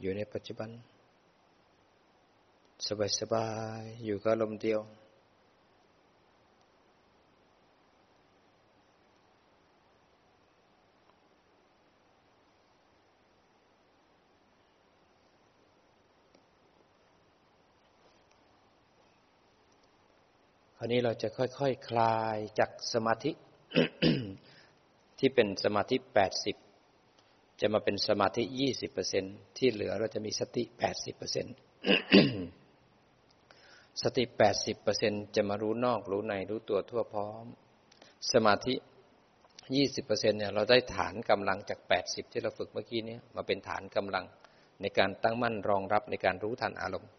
[0.01, 0.71] อยู่ในปัจจุบัน
[2.87, 3.49] สบายสบา
[3.81, 4.81] ยอยู่กับลมเดียว
[20.77, 23.33] คราวนี้เราจะค่อยๆคคลายจากสมาธิ
[25.19, 26.57] ที่เป็นสมาธิแปดสิบ
[27.61, 29.25] จะมาเป็นสมาธิยี่สิบเปอร์เซ็น
[29.59, 31.47] ที่เหลือเราจะมีสติแปดสิบเปอร์เซ็น
[34.03, 37.45] สติแปดสิบเปอร์เซ็นจะมารู้นอกรู้ในรู้ตัวทั่วพร้อม
[38.33, 38.75] สมาธิ
[39.77, 44.25] ยี่สิบเปอร์เซ็นเนี่ยเราได้ฐานกำลังจากแปดสิบที่เราฝึกเมื่อกี้นี้มาเป็นฐานกำลัง
[44.81, 47.11] ในการตั้งมั่นรองรับในการรู้ทันอารมณ์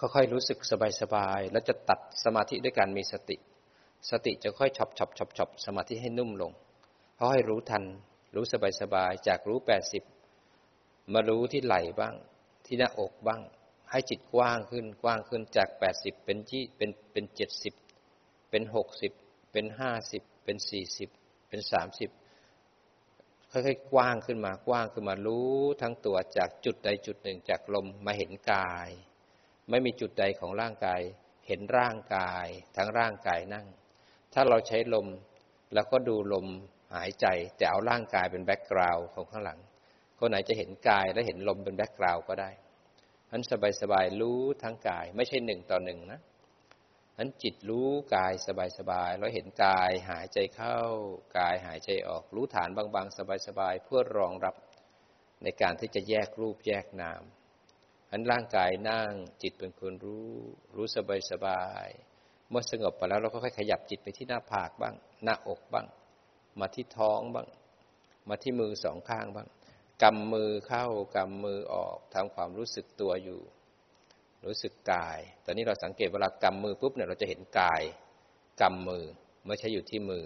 [0.00, 0.58] ค่อยๆรู้สึก
[1.00, 3.36] สบายๆแล้วจะตัดสมาธิด้วยการมีสติ
[4.10, 6.52] สติจะค่อยฉับฉับฉับฉับสมาธิให้นุ่มลง
[7.14, 7.84] เพราะให้รู้ทัน
[8.34, 8.44] รู้
[8.80, 10.02] สบายๆจากรู้แปดสิบ
[11.12, 12.14] มารู้ที่ไหล่บ้าง
[12.66, 13.42] ที่หน้าอกบ้าง
[13.90, 17.74] ให้จิตกว้างขึ้นกว้างขึ้นจากแปดสิบเป็นยี่เป็นเป็นเจ็ดสิบ
[18.50, 19.12] เป็นหกสิบ
[19.52, 21.10] เป็นห้าสิบเป็นสี่สิบ
[21.48, 22.10] เป็นสามสิบ
[23.50, 28.88] ค่อยๆกว้างขึ้นมากว้างขึ้นมารู้ทั้งตัวจากจุดใดจุดหนึ่งจากลมมาเห็นกาย
[29.70, 31.00] ไม่มีจุดใดของร่างกาย
[31.46, 33.66] เห็นร่างกาย ทั้งร่างกายนั่ง
[34.32, 35.06] ถ้าเราใช้ลม
[35.74, 36.46] เราก็ดูลม
[36.94, 39.60] หายใจแต่เอาร่างกายเป็น background ของข้างหลัง
[40.18, 42.50] คนไหนจะเห็นกายและเห็นลมเป็น background ก็ได้
[43.30, 43.42] นั้น
[43.82, 46.20] สบายๆรู้ทั้งกายไม่ใช่หนึ่งต่อหนึ่งนะ
[47.18, 48.32] นั้นจิตรู้กาย
[48.78, 50.78] สบายๆแล้วเห็นกายหายใจเข้า
[51.38, 54.54] กายหายใจออก รู้ฐานบางๆ สบายๆเพื่อรองรับ
[55.42, 57.22] ในการที่จะแยกรูปแยกนาม
[58.10, 59.12] อันร่างกายนั่ง
[59.42, 60.28] จิตเป็นคนรู้
[60.76, 61.88] รู้สบายสบาย
[62.50, 64.94] เมื่อสงบไปแล้วเราก็ค่อยขยับจิตไปที่หน้าผากบ้าง
[65.24, 65.86] หน้าอกบ้าง
[66.60, 67.48] มาที่ท้องบ้าง
[68.28, 69.48] มาที่มือสองข้างบ้าง
[70.02, 70.86] กำมือเข้า
[71.16, 73.40] กำมือออกทำความรู้สึกตัวอยู่
[74.46, 77.82] รู้สึกกาย ตอนนี้เราสังเกตเวลากำมือปุ๊บเนี่ยเราจะเห็นกาย
[78.62, 79.04] กำมือ
[79.46, 80.24] ไม่ใช่อยู่ที่มือ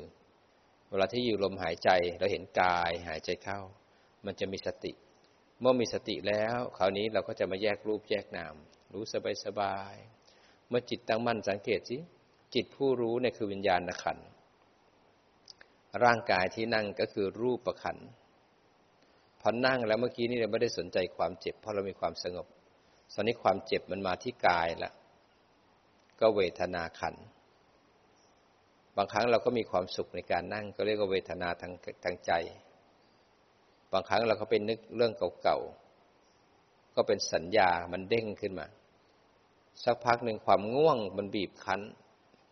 [0.90, 3.60] เวลาที่อยู่ลมหายใจเราเห็นกายหายใจเข้า
[4.26, 4.92] มันจะมีสติ
[5.60, 8.54] เมื่อมีสติแล้ว คราวนี้เราก็จะมาแยกรูปแยกนาม
[8.92, 9.94] รู้สบายสบาย
[10.68, 11.98] เมื่อจิตตั้งมั่นสังเกตสิ
[12.54, 14.18] จิตผู้รู้เนี่ยคือวิญญาณขัน
[16.04, 17.98] ร่างกายที่นั่งก็คือรูปประขัน
[19.40, 22.46] พอนั่งแล้วเมื่อกี้นี่เราไม่ได้สนใจความเจ็บ เพราะเรามีความสงบ
[23.14, 24.92] ตอนนี้ความเจ็บมันมาที่กายล้ว
[26.20, 27.14] ก็เวทนาขัน
[28.96, 31.72] บางครั้งเราก็มีความสุขในการนั่ง ก็เรียกว่าเวทนาทาง
[32.04, 32.32] ทางใจ
[33.92, 35.12] บางครั้งเราก็ไปนึกเรื่อง
[35.42, 38.66] เก่าๆ ก็เป็นสัญญามันเด้งขึ้นมา
[39.84, 41.80] สักพักหนึ่งความง่วงมันบีบคั้น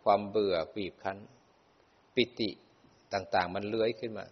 [0.03, 1.17] ความเบื่อบีบคั้น
[2.15, 2.49] ปิติ
[3.13, 4.25] ต่าง ๆ มันเลื้อยขึ้นมา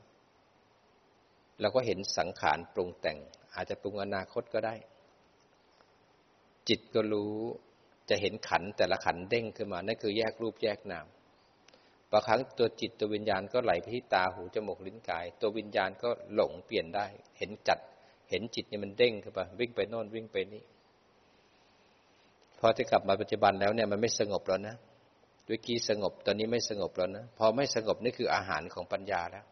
[1.61, 3.17] เราก็เห็นสังขารปรุงแต่ง
[3.55, 4.75] อาจจะปรุงอนาคตก็ได้
[6.69, 7.35] จิตก็รู้
[8.09, 11.07] จะเห็นขันแต่ละขันเด้งขึ้นมานั่นคือแยกรูปแยกนาม
[12.11, 17.07] บางครั้งตัวจิตตัววิญญาณก็ไหลไปที่ตาหูจมูกลิ้นกาย ตัววิญญาณก็หลงเปลี่ยนได้
[17.37, 17.79] เห็นจัด
[18.29, 20.63] เห็นจิตเนี่ยมันเด้งขึ้นไปวิ่งไปโน่นวิ่งไปนี่
[22.59, 24.75] พอจะกลับมาปัจจุบันแล้วเนี่ยมันไม่สงบแล้วนะ
[25.49, 29.45] ด้วยกี้สงบ ตอนนี้ไม่สงบแล้วนะ พอไม่สงบนี่คืออาหารของปัญญาแล้ว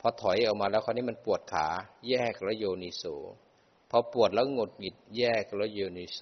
[0.00, 1.66] พอถอยออกมาแล้วคราวนี้มันปวดขา
[2.08, 3.04] แยกแล้วโยนิโส
[3.90, 6.20] พอปวดแล้วงดหงิด แยกแล้วโยนิโส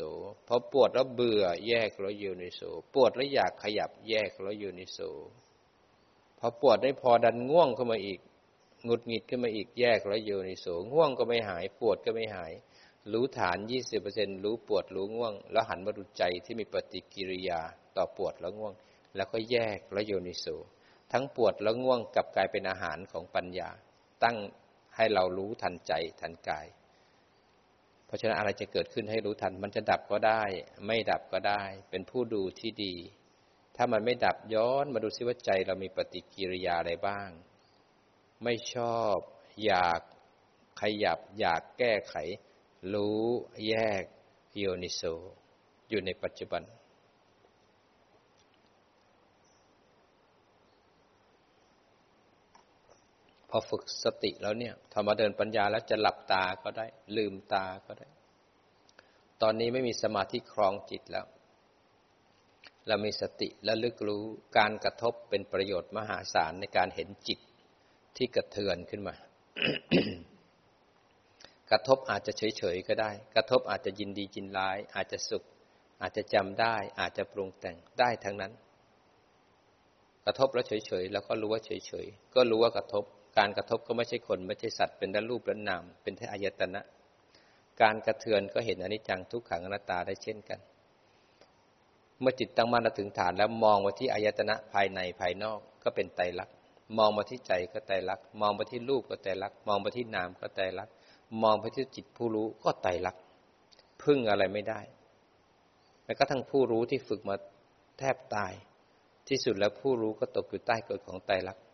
[0.49, 2.61] พอปวดแล้วเบื่อ แยกแล้วโยนิโส
[2.95, 4.99] ปวดแล้วอยากขยับ แยกแล้วโยนิโส
[6.39, 8.21] พอปวดได้พอดันง่วงเข้ามาอีก
[8.89, 12.53] งดหงิดขึ้นมาอีกแยกแล้วโยนิโส ง่วงก็ไม่หาย ปวดก็ไม่หาย
[13.13, 17.61] รู้ฐานยี่สิบเปอร์เซ็นรู้ปวดรู้ง่วง แล้วหันมาดูใจที่มีปฏิกิริยา
[17.97, 18.75] ต่อปวดแล้วง่วง
[19.17, 20.47] แล้วก็แยกแล้วโยนิโส
[21.13, 23.71] ทั้งปวดแล้วง่วงกลับกลายเป็นอาหารของปัญญา
[24.25, 24.37] ตั้ง
[24.97, 26.67] ให้เรารู้ทันใจทันกาย
[28.07, 30.43] เพราะฉะนั้นอะไรจะเกิดขึ้นให้รู้ทัน มันจะดับก็ได้
[30.87, 32.95] ไม่ดับก็ได้ เป็นผู้ดูที่ดี
[33.77, 37.29] ถ้ามันไม่ดับย้อนมาดูซิว่าใจเรามีปฏิกิริยาอะไรบ้าง
[38.45, 39.17] ไม่ชอบ
[39.65, 40.01] อยาก
[40.81, 42.15] ขยับ อยากแก้ไข
[42.93, 43.23] รู้
[43.69, 44.05] แยก
[44.57, 45.03] โยนิโส
[45.89, 46.63] อยู่ในปัจจุบัน
[53.51, 58.09] พอฝึกสติแล้วเนี่ยทำมาเดินปัญญาแล้วจะหลับตาก็ได้ ลืมตาก็ได้
[59.43, 61.27] ตอนนี้ไม่มีสมาธิครองจิตแล้ว
[62.89, 64.25] เรามีสติและลึกรู้
[64.59, 67.39] การกระทบเป็นประโยชน์มหาศาลในการเห็นจิต
[68.17, 69.15] ที่กระเทือนขึ้นมา
[71.73, 75.45] กระทบอาจจะเฉยๆก็ได้ กระทบอาจจะยินดีจินร้าย อาจจะสุข
[76.03, 78.53] อาจจะจำได้ อาจจะปรุงแต่งได้ทั้งนั้น
[80.25, 83.05] กระทบแล้วเฉยๆแล้วก็รู้ว่าเฉยๆก็รู้ว่ากระทบ
[83.39, 86.81] การกระทบก็ไม่ใช่คนไม่ใช่สัตว์เป็นแต่รูปและนาม เป็นแค่อายตนะ
[87.83, 90.61] การกระเทือนก็เห็นอนิจจังทุกขังอนัตตาได้เช่นกัน
[92.21, 96.57] เมื่อจิตตั้งมั่นถึงฐานแล้วมองมาที่อายตนะภายในภายนอกก็เป็นไตรลักษณ์
[96.99, 100.95] มองมาที่ใจก็ไตรลักษณ์มองไปที่รูปก็ไตรลักษณ์มองไปที่นามก็ไตรลักษณ์
[101.43, 103.23] มองไปที่จิตผู้รู้ก็ไตรลักษณ์
[104.03, 104.81] พึ่งอะไรไม่ได้
[106.05, 107.37] แม้กระทั่งผู้รู้ที่ฝึกมา
[107.99, 108.53] แทบตาย
[109.29, 111.65] ที่สุดแล้วผู้รู้ก็ตกอยู่ใต้กฎของไตรลักษณ์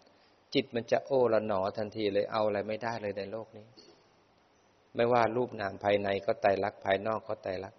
[0.54, 3.66] จิตมันจะโอ้ละหนอทันทีเลยเอาอะไรไม่ได้เลยในโลกนี้
[4.94, 7.78] ไม่ว่ารูปนามภายในก็ไตรลักษณ์ภายนอกก็ไตรลักษณ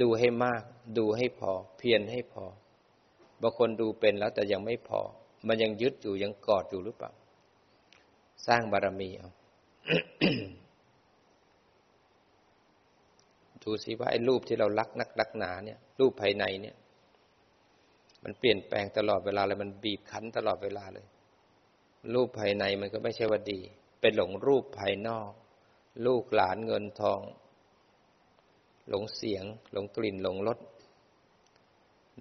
[0.00, 0.62] ดูให้มาก
[0.98, 2.44] ดูให้พอ เพียรให้พอ
[3.42, 5.00] บางคนดูเป็นแล้วแต่ยังไม่พอ
[5.46, 7.12] มันยังยึดอยู่ยังกอดอยู่หรือเปล่า
[8.46, 9.30] สร้างบารมีเอา
[13.62, 16.76] ดูสิว่าไอ้รูปที่เรารักนักรักหนาเนี่ย รูปภายในเนี่ย
[18.24, 21.06] มันเปลี่ยนแปลงตลอดเวลาเลยมันบีบคั้นตลอดเวลาเลย
[22.14, 23.60] รูปภายในมันก็ไม่ใช่ว่าดี
[24.00, 25.30] เป็นหลงรูปภายนอก
[26.06, 27.20] ลูกหลานเงินทอง
[28.88, 30.58] หลงเสียง หลงกลิ่นหลงรส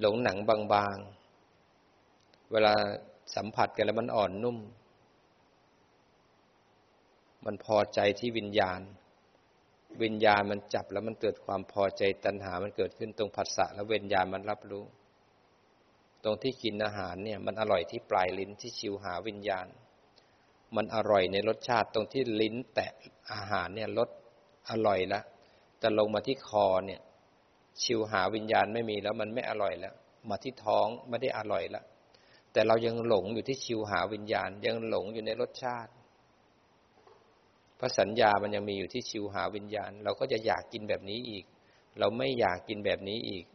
[0.02, 0.38] หลงหนัง
[0.74, 2.74] บางๆ เวลา
[3.36, 4.58] สัมผัสกันแล้วมันอ่อนนุ่ม
[7.46, 8.82] มันพอใจที่วิญญาณ
[10.04, 14.86] วิญญาณมันจับแล้วมันเกิดความพอใจตัณหา มันเกิดขึ้นตรงผัสสะแล้ววิญญาณมันรับรู้
[16.24, 19.68] ตรงที่กินอาหารเนี่ย มันอร่อยที่ปลายลิ้นที่ชิวหาวิญญาณ
[20.76, 22.92] มันอร่อยในรสชาติตรงที่ลิ้นแตะ
[23.34, 24.10] อาหารเนี่ยรส
[24.70, 25.24] อร่อยแล้ว
[25.80, 27.02] แต่ลงมาที่คอเนี่ย
[27.84, 29.94] ชิวหาวิญญาณไม่มีแล้วมันไม่อร่อยแล้ว
[30.30, 31.84] มาที่ท้องไม่ได้อร่อยแล้ว
[32.52, 35.92] แต่เรายังหลงอยู่ที่ชิวหาวิญญาณ ยังหลงอยู่ในรสชาติ
[37.80, 41.46] พราะสัญญามันยังมีอยู่ที่ชิวหาวิญญาณ เราก็จะอยากกินแบบนี้อีก
[42.00, 43.46] เราไม่อยากกินแบบนี้อีก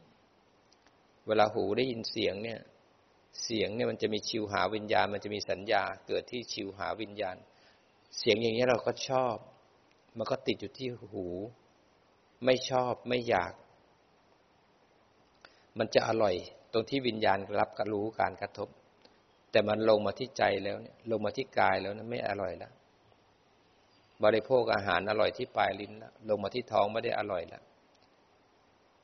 [1.26, 2.60] เวลาหูได้ยินเสียงเนี่ย
[3.44, 7.36] เสียงเนี่ยมันจะมีชิวหาวิญญาณ มันจะมีสัญญาเกิดที่ชิวหาวิญญาณ
[8.18, 9.36] เสียงอย่างนี้เราก็ชอบ
[10.18, 11.26] มันก็ติดอยู่ที่หู
[12.44, 13.52] ไม่ชอบไม่อยาก
[15.78, 16.34] มันจะอร่อย
[16.72, 18.68] ตรงที่วิญญาณรับกรู้การกระทบ
[19.50, 22.72] แต่มันลงมาที่ใจแล้วเนี่ย ลงมาที่กายแล้วนะไม่อร่อยแล้ว
[24.24, 27.62] บริโภคอาหารอร่อยที่ปลายลิ้นแล้วลงมาที่ท้องไม่ได้อร่อยแล้ว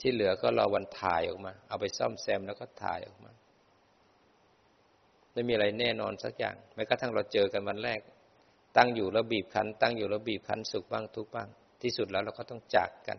[0.00, 3.32] ที่เหลือก็รอวันถ่ายออกมา เอาไปซ่อมแซมแล้วก็ถ่ายออกมา
[5.32, 8.00] ไม่มีอะไรแน่นอนสักอย่างแม้กระทั่งเราเจอกันวันแรก
[8.76, 11.48] ตั้งอยู่แล้วบีบคั้น ตั้งอยู่แล้วบีบคั้นสุขบ้างทุกบ้าง
[11.82, 13.18] ที่สุดแล้วเราก็ต้องจากกัน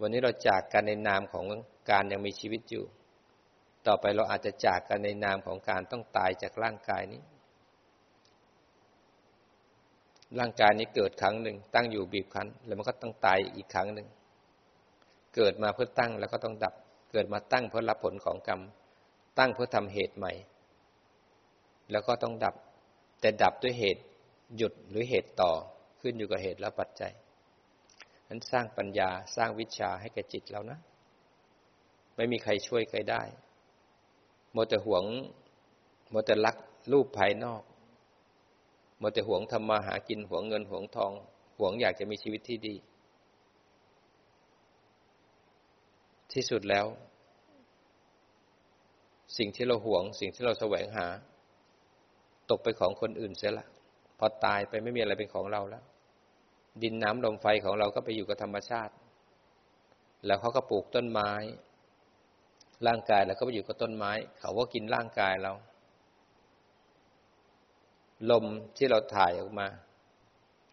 [0.00, 1.44] วันนี้เราจากกันในนามของ
[1.90, 2.84] การยังมีชีวิตอยู่
[3.86, 7.20] ต่อไปเราอาจจะจากกันในนามของการต้องตายจากร่างกายนี้
[10.40, 14.06] ร่างกายนี้เกิดครั้งหนึ่ง ตั้งอยู่บีบคั้น แล้วมันก็ต้องตายอีกครั้งหนึ่ง
[15.34, 16.74] เกิดมาเพื่อตั้งแล้วก็ต้องดับ
[17.12, 18.60] เกิดมาตั้งเพื่อรับผลของกรรม
[19.38, 20.32] ตั้งเพื่อทำเหตุใหม่
[21.90, 22.54] แล้วก็ต้องดับ
[23.20, 24.02] แต่ดับด้วยเหตุ
[24.56, 25.52] หยุดหรือเหตุต่อ
[26.00, 27.12] ขึ้นอยู่กับเหตุและปัจจัย
[28.28, 30.78] นั้นสร้างปัญญาสร้างวิชาให้แก่จิตเรานะ
[32.16, 33.22] ไม่มีใครช่วยใครได้
[34.52, 35.04] โมแต่หวง
[36.10, 36.56] โมแต่รัก
[36.92, 37.62] รูปภายนอก
[39.04, 41.12] มแต่หวงทำมาหากินหวงเงินหวงทอง
[41.58, 42.74] หวงอยากจะมีชีวิตที่ดี
[46.32, 46.86] ที่สุดแล้ว
[49.38, 51.06] สิ่งที่เราหวง สิ่งที่เราแสวงหา
[52.50, 53.66] ตกไปของคนอื่นเสียละ
[54.18, 55.84] พอตายไปไม่มีอะไรเป็นของเราแล้ว
[56.82, 58.92] ดินน้ำลมไฟของเราก็ไปอยู่กับธรรมชาติ
[60.26, 61.32] แล้วเขาก็ปลูกต้นไม้
[62.86, 65.52] ร่างกายแล้วก็ไปอยู่กับต้นไม้ เขาก็กินร่างกายเรา
[68.30, 68.44] ลม
[68.76, 69.68] ที่เราถ่ายออกมา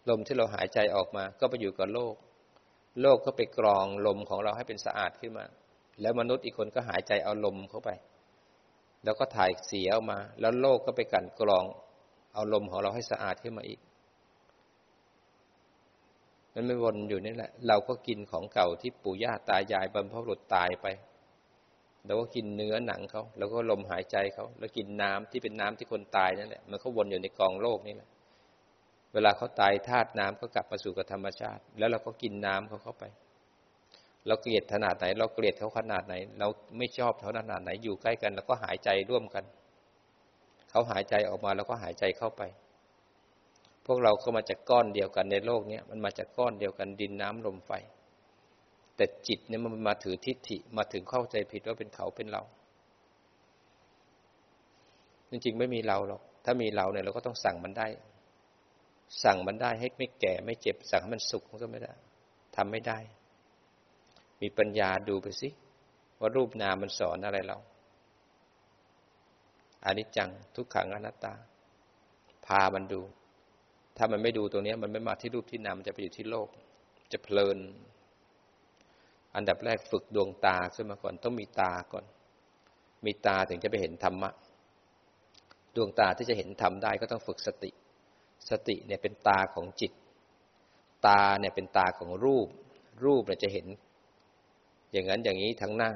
[0.09, 2.15] ลมที่เราหายใจออกมา ก็ไปอยู่กับโลก
[3.01, 5.45] โลกก็ไปกรองลมของเราให้เป็นสะอาดขึ้นมา
[6.01, 7.89] แล้วมนุษย์อีกคนก็หายใจเอาลมเข้าไป
[9.03, 11.65] แล้วก็ถ่ายเสียออกมา แล้วโลกก็ไปกันกรอง
[12.33, 13.79] เอาลมของเราให้สะอาดขึ้นมาอีก
[16.53, 20.87] มันไม่วนอยู่นี่แหละ เราก็กินของเก่าที่ปู่ย่าตายายบรรพบุรุษตายไป
[22.05, 28.09] เราก็กินเนื้อหนังเขาแล้วก็ลมหายใจเขาแล้วกินน้ำที่เป็นน้ำที่คนตายนั่นแหละมันก็วนอยู่ในกองโลกนี่แหละ
[29.13, 33.03] เวลาเขาตายธาตุน้ำก็กลับมาสู่กับธรรมชาติ แล้วเราก็กินน้ำเขาเข้าไป
[34.27, 36.47] เราเกลียดขนาดไหน เราเกลียดเขาขนาดไหน เรา
[36.77, 39.43] ไม่ชอบเขาขนาดไหนอยู่ใกล้กัน แล้วก็หายใจร่วมกัน
[40.69, 42.41] เขาหายใจออกมาแล้วก็หายใจเข้าไป
[43.85, 47.71] พวกเราก็มาจากก้อนเดียวกันในโลกนี้มันมาจากก้อนเดียวกันดินน้ำลมไฟ
[49.01, 52.43] แต่จิตเนี่ยมันมาถือทิฏฐิมาถึงเข้าใจผิดว่าเป็นเขาเป็นเรา
[55.29, 57.87] จริงๆไม่มีเราหรอก ถ้ามีเราเนี่ยเราก็ต้องสั่งมันได้
[59.23, 61.93] สั่งมันได้ให้ไม่แก่ไม่เจ็บ สั่งให้มันสุขมันก็ไม่ได้
[62.55, 62.97] ทำไม่ได้
[64.41, 65.49] มีปัญญาดูไปสิ
[66.19, 67.57] ว่ารูปนามมันสอนอะไรเรา
[69.83, 71.33] อานิจจังทุกขังอนัตตา
[72.45, 73.01] พามันดู
[73.97, 76.47] ถ้ามันไม่ดูตรงนี้มันไม่มาที่รูปที่นามมันจะไปอยู่ที่โลก
[77.11, 77.59] จะเพลิน
[79.35, 82.05] อันดับแรกฝึกดวงตาขึ้นมาก่อนต้องมีตาก่อน
[83.05, 84.31] มีตาถึงจะไปเห็นธรรมะ
[85.75, 87.71] ดวงตาที่จะเห็นธรรมได้ก็ต้องฝึกสติ
[88.49, 89.91] สติเนี่ยเป็นตาของจิต
[91.07, 92.47] ตาเนี่ยเป็นตาของรูป
[93.05, 93.67] รูปเนี่ยจะเห็น
[94.91, 95.91] อย่างนั้นอย่างนี้ทั้งหน้า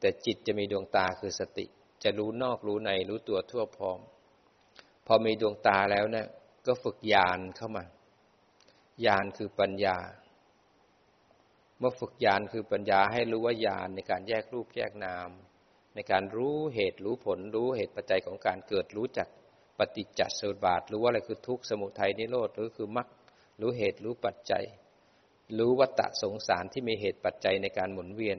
[0.00, 1.66] แต่จิตจะมีดวงตาคือสติ
[2.02, 3.98] จะรู้นอกรู้ในรู้ตัวทั่วพร้อม
[5.06, 6.26] พอมีดวงตาแล้วเนี่ย
[6.66, 7.84] ก็ฝึกญาณเข้ามา
[9.06, 9.96] ญาณคือปัญญา
[11.82, 15.30] เมื่อฝึกญาณคือปัญญาให้รู้ว่าญาณในการแยกรูปแยกนาม
[15.94, 19.28] ในการรู้เหตุรู้ผลรู้เหตุปัจจัยของการเกิดรู้จัก
[19.78, 23.08] ปฏิจจสมุปบาทรู้ว่าอะไรคือทุกข์สมุทัยนิโรธหรือคือมรรค
[23.60, 24.64] รู้เหตุรู้ปัจจัย
[25.58, 28.38] รู้วัตตะสงสารที่มีเหตุปัจจัยในการหมุนเวียน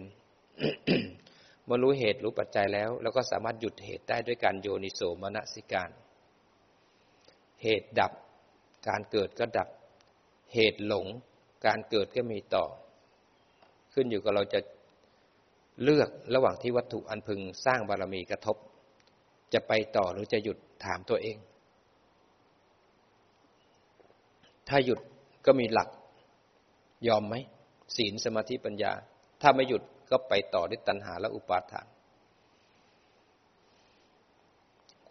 [1.65, 5.89] เมื่อรู้เหตุรู้ปัจจัยแล้วเราก็สามารถหยุดเหตุได้ด้วยการโยนิโสมนสิการ
[7.63, 8.11] เหตุดับ
[8.87, 9.69] การเกิดก็ดับ
[10.53, 11.07] เหตุหลง
[11.65, 12.65] การเกิดก็มีต่อ
[13.93, 14.59] ขึ้นอยู่กับเราจะ
[15.83, 18.57] เลือกระหว่างที่วัตถุอันพึงสร้างบารมีกระทบ
[19.53, 21.37] จะไปต่อหรือจะหยุดถามตัวเอง
[24.69, 24.99] ถ้าหยุด
[25.45, 25.89] ก็มีหลัก
[27.07, 27.35] ยอมไหม
[27.95, 28.93] ศีลสมาธิปัญญา
[29.41, 31.87] ถ้าไม่หยุดก็ไปต่อด้วยตัณหาและอุปาทาน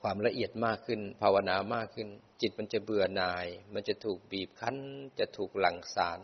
[0.00, 2.08] ความละเอียดมากขึ้น ภาวนามากขึ้น
[2.40, 4.76] จิตมันจะเบื่อหน่าย มันจะถูกบีบคั้น
[5.18, 6.18] จะถูกหลั่งสาร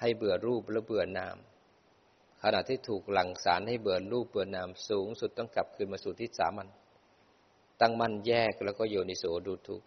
[0.00, 1.36] ให้เบื่อรูปและเบื่อนาม
[2.46, 6.68] ขณะที่ถูกหลั่งสารให้เบื่อรูปเบื่อนามสูงสุดต้องกลับคืนมาสู่ที่สามัญ
[7.80, 9.82] ตั้งมั่นแยกแล้วก็โยนิโสดูทุก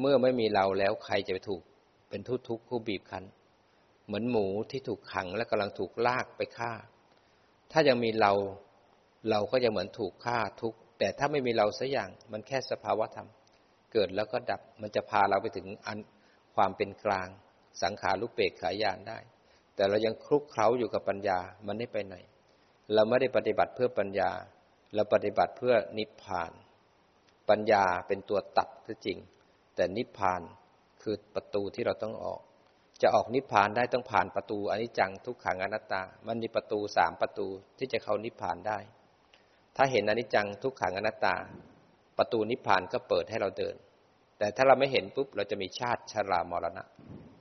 [0.00, 1.62] เมื่อไม่มีเราแล้วใครจะไปถูก
[2.08, 3.24] เป็นทุกทุกข์ผู้บีบคั้น
[4.06, 6.72] เหมือนหมูที่ถูกขังและกำลังถูกลากไปฆ่า
[7.72, 8.32] ถ้ายังมีเรา
[9.30, 13.28] เราก็จะเหมือนถูกฆ่าทุกแต่ถ้าไม่มีเราสักอย่างมันแค่สภาวะธรรม
[13.92, 15.98] เกิดแล้วก็ดับมันจะพาเราไปถึงอัน
[16.54, 17.28] ความเป็นกลาง
[17.82, 19.18] สังขารุปเปกขายานได้
[19.74, 22.16] แต่เรายังคลุกเคล้าอยู่กับปัญญา มันไม่ไปไหน
[22.94, 24.30] เราไม่ได้ปฏิบัติเพื่อปัญญา
[24.94, 26.52] เราปฏิบัติเพื่อนิพพาน
[27.48, 29.18] ปัญญาเป็นตัวตัดก็จริง
[29.76, 30.42] แต่นิพพาน
[31.02, 32.40] คือประตูที่เราต้องออก
[33.02, 37.46] จะออกนิพพานได้ต้องผ่านประตูอนิจจังทุกขังอนัตตา มันมีประตูสามประตู
[37.78, 38.78] ที่จะเข้านิพพานได้
[39.76, 41.34] ถ้าเห็นอนิจจังทุกขังอนัตตา
[42.18, 43.74] ประตูนิพพานก็เปิดให้เราเดิน
[44.38, 46.84] แต่ถ้าเราไม่เห็นปุ๊บเราจะมีชาติชรามรณะ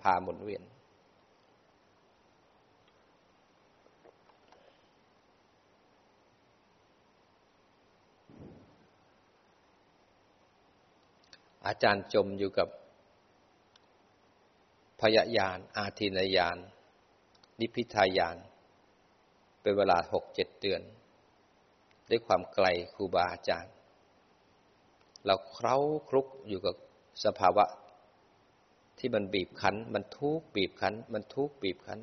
[0.01, 0.63] พาหมุนเวียน
[11.67, 12.67] อาจารย์จมอยู่กับ
[15.01, 16.57] พยายาน อาทินยาน
[17.59, 18.37] นิพิทายาน
[19.61, 20.81] เป็นเวลาหกเจ็ดเดือน
[22.09, 23.73] ด้วยความไกลครูบาอาจารย์
[25.25, 25.77] เราเคล้า
[26.09, 26.75] คลุกอยู่กับ
[27.25, 27.65] สภาวะ
[28.97, 31.99] ที่มันบีบคั้น มันทุกบีบคั้น มันทุกบีบคั้น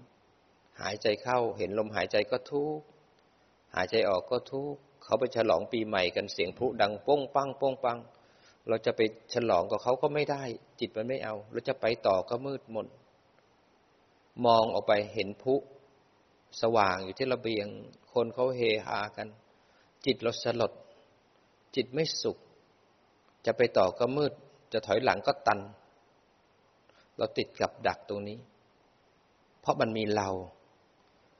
[0.80, 2.80] หายใจเข้าเห็นลมหายใจก็ทุก
[3.74, 7.98] หายใจออกก็ทุกเขาไปฉลองปีใหม่กันเสียงพลุดังป้งปังป้งปัง
[8.68, 9.00] เราจะไป
[9.34, 10.42] ฉลองกับเขาก็ไม่ได้
[10.80, 12.86] จิตมันไม่เอา เราจะไปต่อก็มืดมน
[14.46, 15.54] มองออกไปเห็นพุ
[16.62, 17.66] สว่างอยู่ที่ระเบียง
[18.12, 19.28] คนเขาเฮฮากัน
[20.06, 20.72] จิตเราสลด
[21.76, 22.38] จิตไม่สุข
[23.46, 24.32] จะไปต่อก็มืด
[24.72, 25.60] จะถอยหลังก็ตัน
[27.16, 28.38] เราติดกับดักตรงนี้
[29.60, 30.28] เพราะมันมีเรา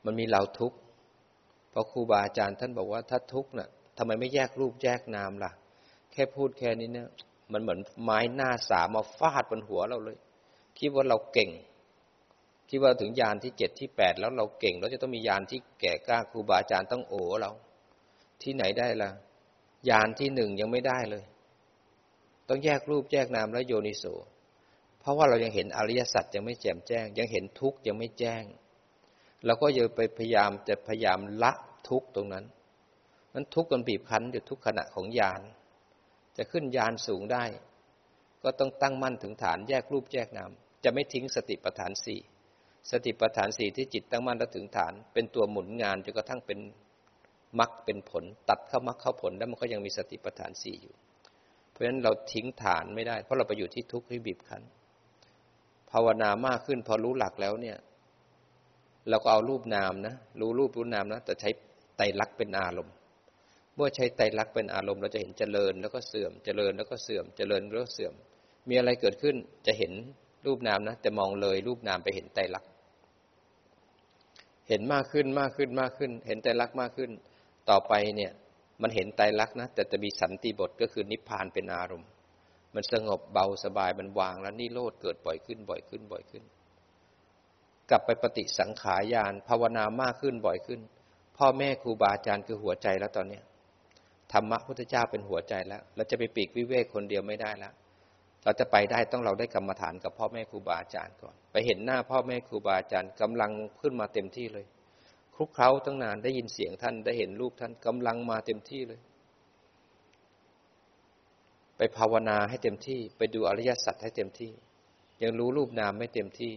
[0.05, 0.79] มันมีเราทุกข์
[1.71, 5.51] เพราะครูบาอาจารย์ท่านบอกว่าถ้าทุกข์น่ะทำไมไม่แยกรูปแยกนามล่ะ
[6.13, 7.09] แค่พูดแค่นี้เนี่ย
[7.53, 10.19] มันเหมือนไม้หน้าสามมาฟาดบนหัวเราเลย
[10.79, 11.51] คิดว่าเราเก่ง
[12.69, 17.53] คิดว่าถึงยานที่เจ็ดที่แปดแล้วเราเก่ง เราจะต้องมียานที่แก่กล้าครูบาอาจารย์ต้องโอ้เรา
[18.43, 19.11] ที่ไหนได้ละ่ะ
[19.91, 21.25] ยานที่หนึ่งยังไม่ได้เลย
[22.49, 24.05] ต้องแยกรูปแยกนามและโยนิโส
[25.01, 28.45] เพราะว่าเรายังเห็นอริยสัจยังไม่แจ่มแจ้ง ยังเห็นทุกข์ยังไม่แจ้ง
[29.47, 31.53] เราก็ยังไปพยายามจะพยายามละ
[31.89, 32.45] ทุกข์ตรงนั้น
[33.35, 35.41] นั้นทุกข์กันบีบคั้นอยู่ทุกขณะของยาน
[36.39, 37.45] จะขึ้นยานสูงได้
[38.43, 40.51] ก็ต้องตั้งมั่นถึงฐานแยกรูปแยกนาม
[40.85, 42.21] จะไม่ทิ้งสติปัฏฐานสี่
[42.91, 46.59] สติปัฏฐานสี่ที่จิตตั้งมั่นแล้วถึงฐาน เป็นตัวหมุนงานจนกระทั่งเป็น
[47.59, 50.95] มรรคเป็นผล ตัดเข้ามรรคเข้าผลแล้วมันก็ยังมีสติปัฏฐานสี่อยู่
[51.71, 54.63] เพราะฉะนั้นเราทิ้งฐานไม่ได้ เพราะเราไปอยู่ที่ทุกข์ที่บีบคั้น
[55.91, 57.79] ภาวนามากขึ้นพอรู้หลักแล้วเนี่ย
[59.09, 61.51] เราก็เอารูปนามนะรู้รูปรู้นามนะแต่ใช้
[61.97, 62.95] ไตรลักษณ์เป็นอารมณ์
[63.81, 68.15] มื่อใช้ไตรลักษณ์เป็นอารมณ์เราจะเห็นเจริญแล้วก็เสื่อมเจริญแล้วก็เสื่อมเจริญแล้วก็เสื่อม
[68.69, 69.93] มีอะไรเกิดขึ้นจะเห็น
[70.47, 72.71] รูปนามนะแต่มองเลยรูปนามไปเห็นไตรลักษณ์
[74.69, 77.11] เห็นมากขึ้นมากขึ้นมากขึ้น เห็นไตรลักษณ์มากขึ้น
[77.71, 78.33] ต่อไปเนี่ย
[78.83, 82.09] มันเห็นไตรลักษณ์นะแต่จะมีสันติบทก็คือนิพพานเป็นอารมณ์
[82.75, 86.45] มันสงบเบาสบายมันวางแล้วนี่โลดเกิดบ่อยขึ้นบ่อยขึ้นบ่อยขึ้น
[87.91, 90.81] กลับไปปฏิสังขารยานภาวนามากขึ้นบ่อยขึ้น
[91.37, 93.45] พ่อแม่ครูบาอาจารย์คือหัวใจแล้วตอนเนี้ย
[94.33, 97.73] ธรรมะพุทธเจ้าเป็นหัวใจแล้ว เราจะไปปีกวิเวกคนเดียวไม่ได้แล้ว
[98.45, 103.51] เราจะไปได้ต้องเราได้กรรมฐานกับพ่อแม่ครูบาอาจารย์ก่อน ไปเห็นหน้าพ่อแม่ครูบาอาจารย์กำลัง
[103.81, 104.67] ขึ้นมาเต็มที่เลย
[105.35, 109.01] คลุกเคล้าตั้งนานได้ยินเสียงท่านได้เห็นรูปท่านกำลังมาเต็มที่เลย
[111.77, 114.53] ไปภาวนาให้เต็มที่ ไปดูอริยสัจให้เต็มที่
[115.23, 116.55] ยังรู้รูปนามไม่เต็มที่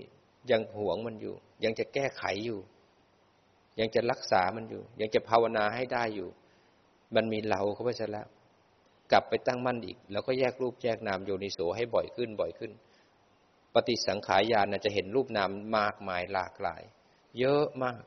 [0.52, 2.60] ยังหวงมันอยู่ ยังจะแก้ไขอยู่
[3.80, 6.30] ยังจะรักษามันอยู่ ยังจะภาวนาให้ได้อยู่
[7.16, 8.28] มันมีเราเข้าไปซะแล้ว
[9.12, 12.72] กลับไปตั้งมั่นอีก แล้วก็แยกรูปแยกนามโยนิโสให้บ่อยขึ้นบ่อยขึ้น
[13.74, 16.84] ปฏิสังขารญาณจะเห็นรูปนามมากมายหลากหลาย
[17.40, 18.02] เยอะมาก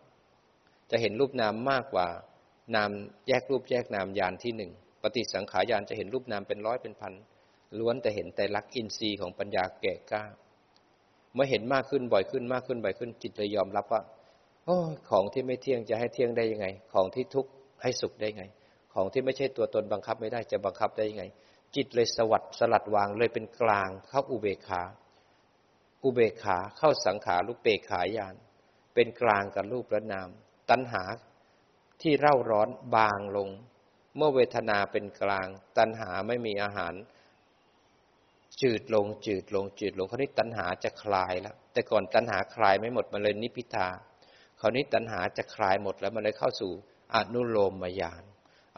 [0.91, 2.07] จะเห็นรูปนามมากกว่า
[2.77, 2.91] นาม
[3.29, 4.71] แยกรูปแยกนามญาณที่หนึ่ง
[5.03, 7.15] ปฏิสังขารญาณจะเห็นรูปนามเป็นร้อยเป็นพัน
[7.79, 10.25] ล้วนแต่เห็นแต่ลักอินทรีย์ของปัญญาแก่กล้า
[11.35, 14.03] เมื่อเห็นมากขึ้นบ่อยขึ้นมากขึ้นบ่อยขึ้นจิตเลยยอมรับว่า
[14.65, 14.77] โอ้
[15.11, 17.51] ของที่ไม่เที่ยงจะให้เที่ยงได้ยังไง ของที่ทุกข์
[17.83, 18.45] ให้สุขได้ไง
[18.97, 21.25] ของที่ไม่ใช่ตัวตนบังคับไม่ได้จะบังคับได้ยังไง
[21.77, 24.83] จิตเลยสวัสดสลัดวางเลยเป็นกลางเข้าอุเบกขา
[26.05, 28.35] อุเบกขาเข้าสังขารุเปกขายาน
[28.95, 30.29] เป็นกลางกับรูปและนาม
[30.71, 31.03] ตัณหา
[32.03, 33.51] ที่เร่าร้อนบางลง
[34.17, 35.47] เมื่อเวทนาเป็นกลาง
[35.79, 36.95] ตัณหาไม่มีอาหาร
[38.63, 43.89] จืดลงจืดลงจืดลงคราวนี้ตัณหาจะคลายแล้ว แต่ก่อนตัณหาคลายไม่หมดมันเลยนิพิทา
[44.61, 46.73] คราวนี้ตัณหาจะคลายหมดแล้วมันเลยเข้าสู่
[47.15, 48.25] อนุโลมมายาน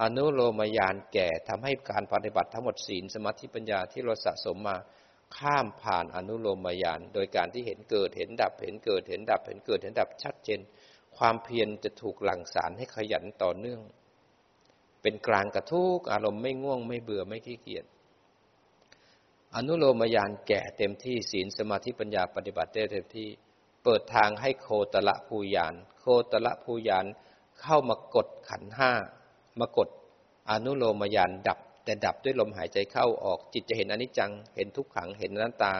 [0.02, 4.76] อนุโลมยานแก่ทำให้การปฏิบัติทั้งหมดศีลสมาธิปัญญาที่เราสะสมมา
[5.36, 10.60] ข้ามผ่านอนุโลมยานโดยการที่เห็นเกิดเห็นดับเห็นเกิดเห็นดับเห็นเกิดเห็นดับชัดเจน
[11.16, 13.80] ความเพียรจะถูกหลั่งสารให้ขยันต่อเนื่อง
[15.02, 17.84] เป็นกลางกระทุกอารมณ์ไม่ง่วงไม่เบื่อไม่ขี้เกียจ
[19.54, 23.28] อนุโลมยานแก่เต็มที่ศีลสมาธิปัญญาปฏิบัติได้เต็มที่
[23.84, 27.06] เปิดทางให้โคตละภูยาน โคตละภูยาน
[27.60, 28.92] เข้ามากดขันห้า
[29.60, 29.88] มากด
[30.50, 35.72] อนุโลมยานดับ แต่ดับด้วยลมหายใจเข้าออกจิตจะเห็นอนิจจัง เห็นทุกขังเห็นนัตตา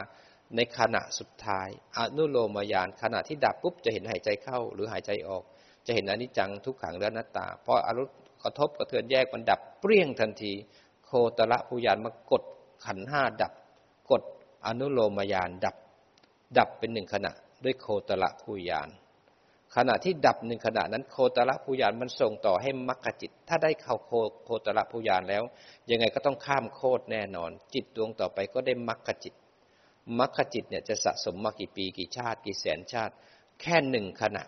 [0.55, 1.67] ในขณะสุดท้าย
[1.97, 5.43] อนุโลมยานขณะที่ดับปุ๊บจะเห็นหายใจเข้า หรือหายใจออก
[5.85, 10.53] จะเห็นอนิจจังทุกขังและนัตตาเพราะอารมณ์กระทบกระเทือนแยกมันดับเปรี้ยงทันที
[11.05, 12.43] โคตระภูยานมากด
[12.85, 13.53] ขันห้าดับ
[14.11, 14.23] กด
[14.65, 15.75] อนุโลมยานดับ
[16.57, 17.31] ดับเป็นหนึ่งขณะ
[17.63, 18.89] ด้วยโคตระภูยาน
[19.75, 24.11] ขณะที่ดับหนึ่งขณะนั้นโคตรภูยานมันส่งต่อให้มรรคจิต ถ้าได้เข้าโค
[24.45, 25.43] โคตรภูยานแล้ว
[25.89, 29.33] ยังไงก็ต้องข้ามโคตรแน่นอน จิตดวงต่อไปก็ได้มรรคจิต
[30.19, 33.13] มรรคจิตเนี่ยจะสะสมมากี่ปีกี่ชาติ กี่แสนชาติ
[33.61, 34.43] แค่หนึ่งขณะ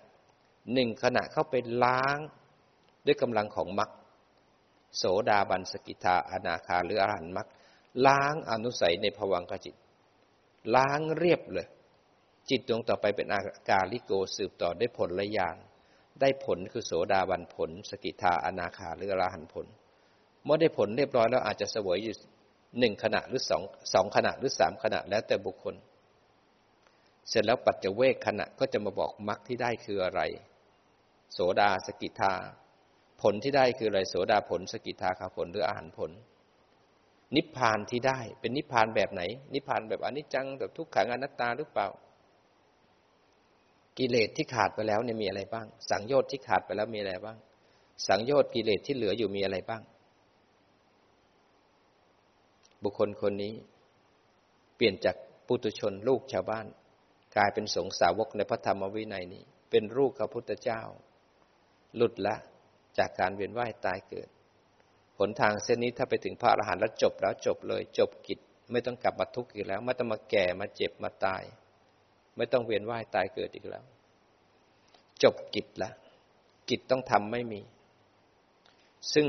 [0.73, 2.19] หนึ่งขณะเข้าไปล้าง
[3.05, 3.91] ด้วยกำลังของมรรค
[4.97, 7.47] โสดาบันสกิทาอนาคาหรืออรหันต์มรรค
[8.05, 9.75] ล้างอนุสัยในภวังคจิต
[10.75, 11.67] ล้างเรียบเลย
[12.49, 13.39] จิตดวงต่อไปเป็นอา
[13.69, 15.57] กาลิโกสืบต่อได้ผลละยาน
[16.21, 19.65] ได้ผลคือโสดาบันผล สกิทาอนาคาหรืออรหันผล
[20.43, 22.15] เมื่อได้ผลเรียบร้อยแล้วอาจจะสวยอยู่
[22.79, 23.63] หนึ่งขณะหรือสอง
[23.93, 25.75] สองขณะหรือสามขณะแล้วแต่บุคคล
[27.29, 30.21] เสร็จแล้วปัจจเวกขณะก็จะมาบอกมรรคที่ได้คืออะไร
[31.33, 32.33] โสดาสกิทา
[33.21, 36.11] ผลที่ได้คืออะไรโสดาผล สกิทาคาผลหรืออาหารผล
[37.35, 39.21] นิพพานที่ได้เป็นนิพพานแบบไหน
[39.53, 41.87] นิพพานแบบอนิจจังแบบทุกขังอนัตตาหรือเปล่า
[44.01, 47.37] กิเลสที่ขาดไปแล้วเนี่ยมีอะไรบ้าง สังโยชน์ที่ขาดไปแล้วมีอะไรบ้าง
[48.07, 49.81] สังโยชน์กิเลสที่เหลืออยู่มีอะไรบ้าง
[52.83, 53.53] บุคคลคนนี้
[54.75, 55.15] เปลี่ยนจาก
[55.47, 56.65] ปุถุชนลูกชาวบ้าน
[57.35, 60.81] กลายเป็นสงสาวกในพระธรรมวินัยนี้ เป็นลูกพระพุทธเจ้า
[61.95, 62.35] หลุดละ
[62.97, 64.29] จากการเวียนว่ายตายเกิด
[65.17, 68.39] ผลทางเส้นนี้ถ้าไปถึงพระอรหันต์แล้วจบแล้วจบเลย จบกิจ
[68.71, 71.43] ไม่ต้องกลับมาทุกข์อีกแล้ว ไม่ต้องมาแก่มาเจ็บมาตาย
[72.37, 73.83] ไม่ต้องเวียนว่ายตายเกิดอีกแล้ว
[75.23, 75.91] จบกิจละ
[76.69, 77.61] กิจต้องทำไม่มี
[79.13, 79.25] ซึ่ง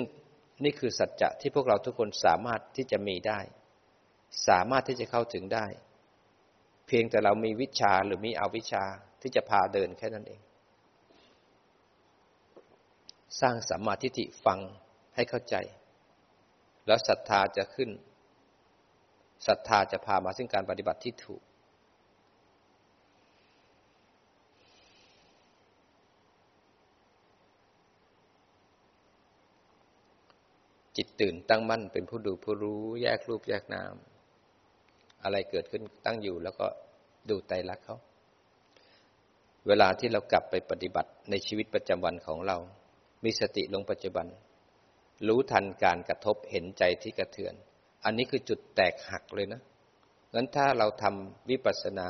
[0.65, 3.41] นี่คือสัจจะที่พวกเราทุกคนสามารถที่จะมีได้
[4.49, 5.67] สามารถที่จะเข้าถึงได้
[6.87, 8.85] เพียงแต่เรามีวิชาหรือมีอวิชา
[9.21, 10.41] ที่จะพาเดินแค่นั้นเอง
[13.41, 14.59] สร้างสัมมาทิฏฐิฟัง
[15.15, 15.57] ให้เข้าใจ
[16.87, 17.91] แล้วศรัทธาจะขึ้น
[19.47, 21.43] ศรัทธาจะพามาซึ่งการปฏิบัติที่ถูก
[30.97, 33.95] จิตตื่นตั้งมั่นเป็นผู้ดูผู้รู้ แยกรูปแยกนาม
[35.23, 36.67] อะไรเกิดขึ้นตั้งอยู่ แล้วก็
[37.31, 37.97] ดูไตรลักษณ์เขา
[39.67, 42.57] เวลาที่เรากลับไปปฏิบัติในชีวิตประจำวันของเรา
[43.25, 44.27] มีสติลงปัจจุบัน
[45.27, 47.55] รู้ทันการกระทบเห็นใจที่กระเทือน
[48.05, 49.61] อันนี้คือจุดแตกหักเลยนะ
[50.35, 52.09] งั้นถ้าเราทำวิปัสสนา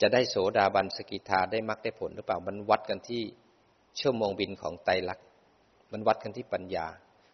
[0.00, 3.22] จะได้โสดาบันสกิทาได้มรรคได้ผลหรือเปล่า มันวัดกันที่
[4.00, 5.26] ชั่วโมงบินของไตรลักษณ์
[5.92, 6.86] มันวัดกันที่ปัญญา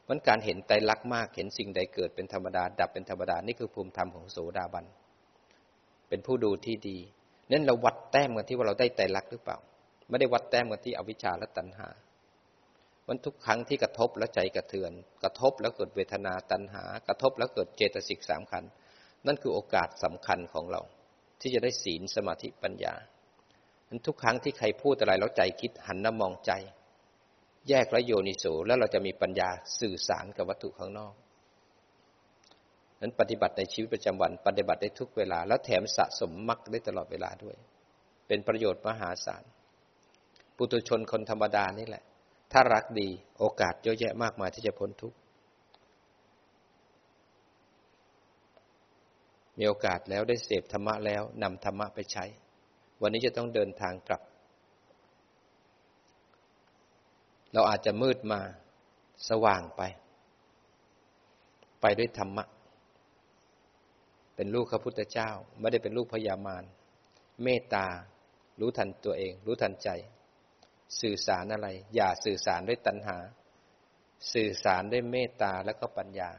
[0.09, 4.87] มันการเห็นไตรลักษณ์มากเห็นสิ่งใดเกิดเป็นธรรมดา ดับเป็นธรรมดา นี่คือภูมิธรรมของโสดาบัน
[6.09, 6.99] เป็นผู้ดูที่ดี
[7.51, 9.59] นั่นเราวัดแต้มกันที่ว่าเราได้ไตรลักษณ์หรือเปล่า
[10.09, 11.89] ไม่ได้วัดแต้มกันที่อวิชชาและตัณหา
[13.09, 14.93] มันทุกครั้งที่กระทบแล้วใจกระเทือน
[15.23, 18.65] กระทบแล้วเกิดเวทนาตัณหา กระทบแล้วเกิดเจตสิกสามขัน
[19.27, 20.83] นั่นคือโอกาสสำคัญของเรา
[21.41, 22.95] ที่จะได้ศีลสมาธิปัญญา
[24.07, 26.53] ทุกครั้งที่ใครพูดอะไรแล้วใจคิดหันน้ามองใจ
[27.69, 29.49] แยกและโยนิโสแล้วเราจะมีปัญญา
[29.81, 31.15] สื่อสารกับวัตถุข้างนอก
[33.01, 37.57] นั้นปฏิบัติในชีวิตประจำวัน ปฏิบัติได้ทุกเวลา แล้วแถมสะสมมรรคได้ตลอดเวลาด้วย
[38.27, 39.45] เป็นประโยชน์มหาศาล
[40.57, 42.05] ปุถุชนคนธรรมดานี่แหละ
[42.53, 43.09] ถ้ารักดี
[43.39, 45.17] โอกาสเยอะแยะมากมายที่จะพ้นทุกข์
[49.59, 52.25] มีโอกาสแล้วได้เสพธรรมะแล้วนำธรรมะไปใช้
[53.03, 54.23] วันนี้จะต้องเดินทางกลับ
[57.55, 58.41] เราอาจจะมืดมา
[59.29, 59.83] สว่างไป
[61.81, 62.45] ไปด้วยธรรมะ
[64.37, 65.31] เป็นลูกพระพุทธเจ้า
[65.61, 66.65] ไม่ได้เป็นลูกพญามาร
[67.43, 67.87] เมตตา
[68.61, 69.89] รู้ทันตัวเอง รู้ทันใจ
[71.01, 73.19] สื่อสารอะไร อย่าสื่อสารด้วยตัณหา
[74.33, 76.31] สื่อสารด้วยเมตตาและก็ปัญญา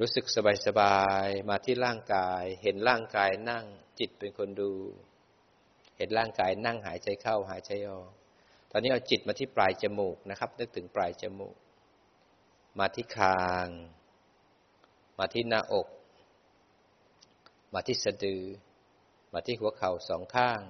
[0.00, 0.26] รู้สึก
[0.66, 3.64] สบายๆมาที่ร่างกาย เห็นร่างกายนั่ง
[3.98, 4.72] จิตเป็นคนดู
[6.00, 8.10] เห็นร่างกายนั่งหายใจเข้าหายใจออก
[8.70, 11.56] ตอนนี้เอาจิตมาที่ปลายจมูกนะครับ นึกถึงปลายจมูก
[12.78, 13.68] มาที่คาง
[15.18, 15.88] มาที่หน้าอก
[17.74, 18.44] มาที่สะดือ
[19.32, 20.60] มาที่หัวเข่าสองข้าง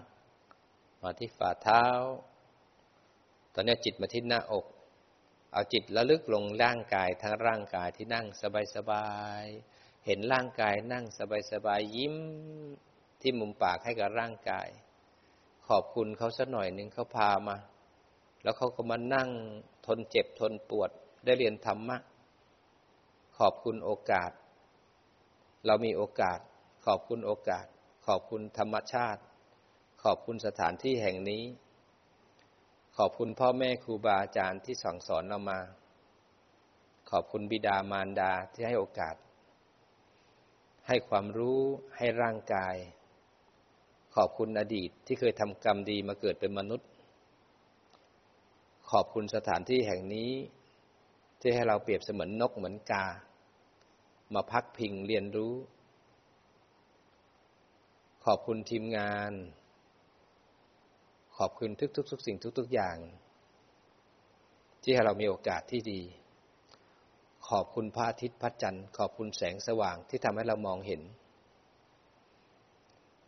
[1.02, 1.86] มาที่ฝ่าเท้า
[3.54, 4.66] ตอนนี้จิตมาที่หน้าอก
[5.52, 8.26] เอาจิตระลึกลงร่างกายทั้งร่างกายที่นั่ง
[8.74, 9.10] สบา
[9.42, 11.04] ยๆ เห็นร่างกายนั่ง
[11.52, 12.16] สบายๆ ยิ้ม
[13.20, 14.68] ที่มุมปากให้กับร่างกาย
[15.68, 17.56] ขอบคุณเขาสักหน่อยหนึ่งเขาพามา
[18.42, 19.28] แล้วเขาก็มานั่ง
[19.86, 20.90] ทนเจ็บทนปวด
[21.24, 21.98] ได้เรียนธรรมะ
[23.38, 24.30] ขอบคุณโอกาส
[25.66, 26.38] เรามีโอกาส
[26.86, 27.66] ขอบคุณโอกาส
[28.06, 29.20] ขอบคุณธรรมชาติ
[30.02, 31.44] ขอบคุณสถานที่แห่งนี้
[32.96, 35.60] ขอบคุณพ่อแม่ครูบาอาจารย์ที่สั่งสอนเรามา
[37.10, 39.16] ขอบคุณบิดามารดาที่ให้โอกาส
[40.88, 41.60] ให้ความรู้
[41.96, 42.76] ให้ร่างกาย
[44.16, 46.88] ขอบคุณอดีตที่เคยทำกรรมดีมาเกิดเป็นมนุษย์
[48.90, 50.30] ขอบคุณสถานที่แห่งนี้
[51.40, 53.06] ที่ให้เราเปรียบเสมือนนกเหมือนกา
[54.34, 55.54] มาพักพิงเรียนรู้
[58.24, 59.32] ขอบคุณทีมงาน
[61.36, 62.96] ขอบคุณทุกทุกทุกสิ่งทุก ๆอย่าง
[64.82, 66.00] ที่ให้เรามีโอกาสที่ดี
[67.48, 71.02] ขอบคุณพระอาทิตย์พระจันทร์ ขอบคุณแสงสว่างที่ทำให้เรามองเห็น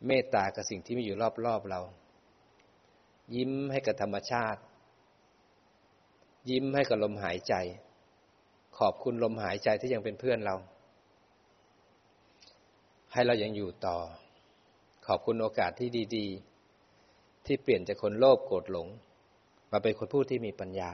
[0.07, 1.80] เมตตากับสิ่งที่มีอยู่รอบๆเรา
[3.34, 4.61] ยิ้มให้กับธรรมชาติ
[6.50, 7.55] ยิ้มให้กับลมหายใจ
[8.78, 10.57] ขอบคุณลมหายใจที่ยังเป็นเพื่อนเรา
[13.12, 13.98] ให้เรายังอยู่ต่อ
[15.07, 16.26] ขอบคุณโอกาสที่ดี
[16.86, 18.88] ๆ ที่เปลี่ยนจากคนโลภโกรธหลง
[19.70, 20.90] มาเป็นคนผู้ที่มีปัญญา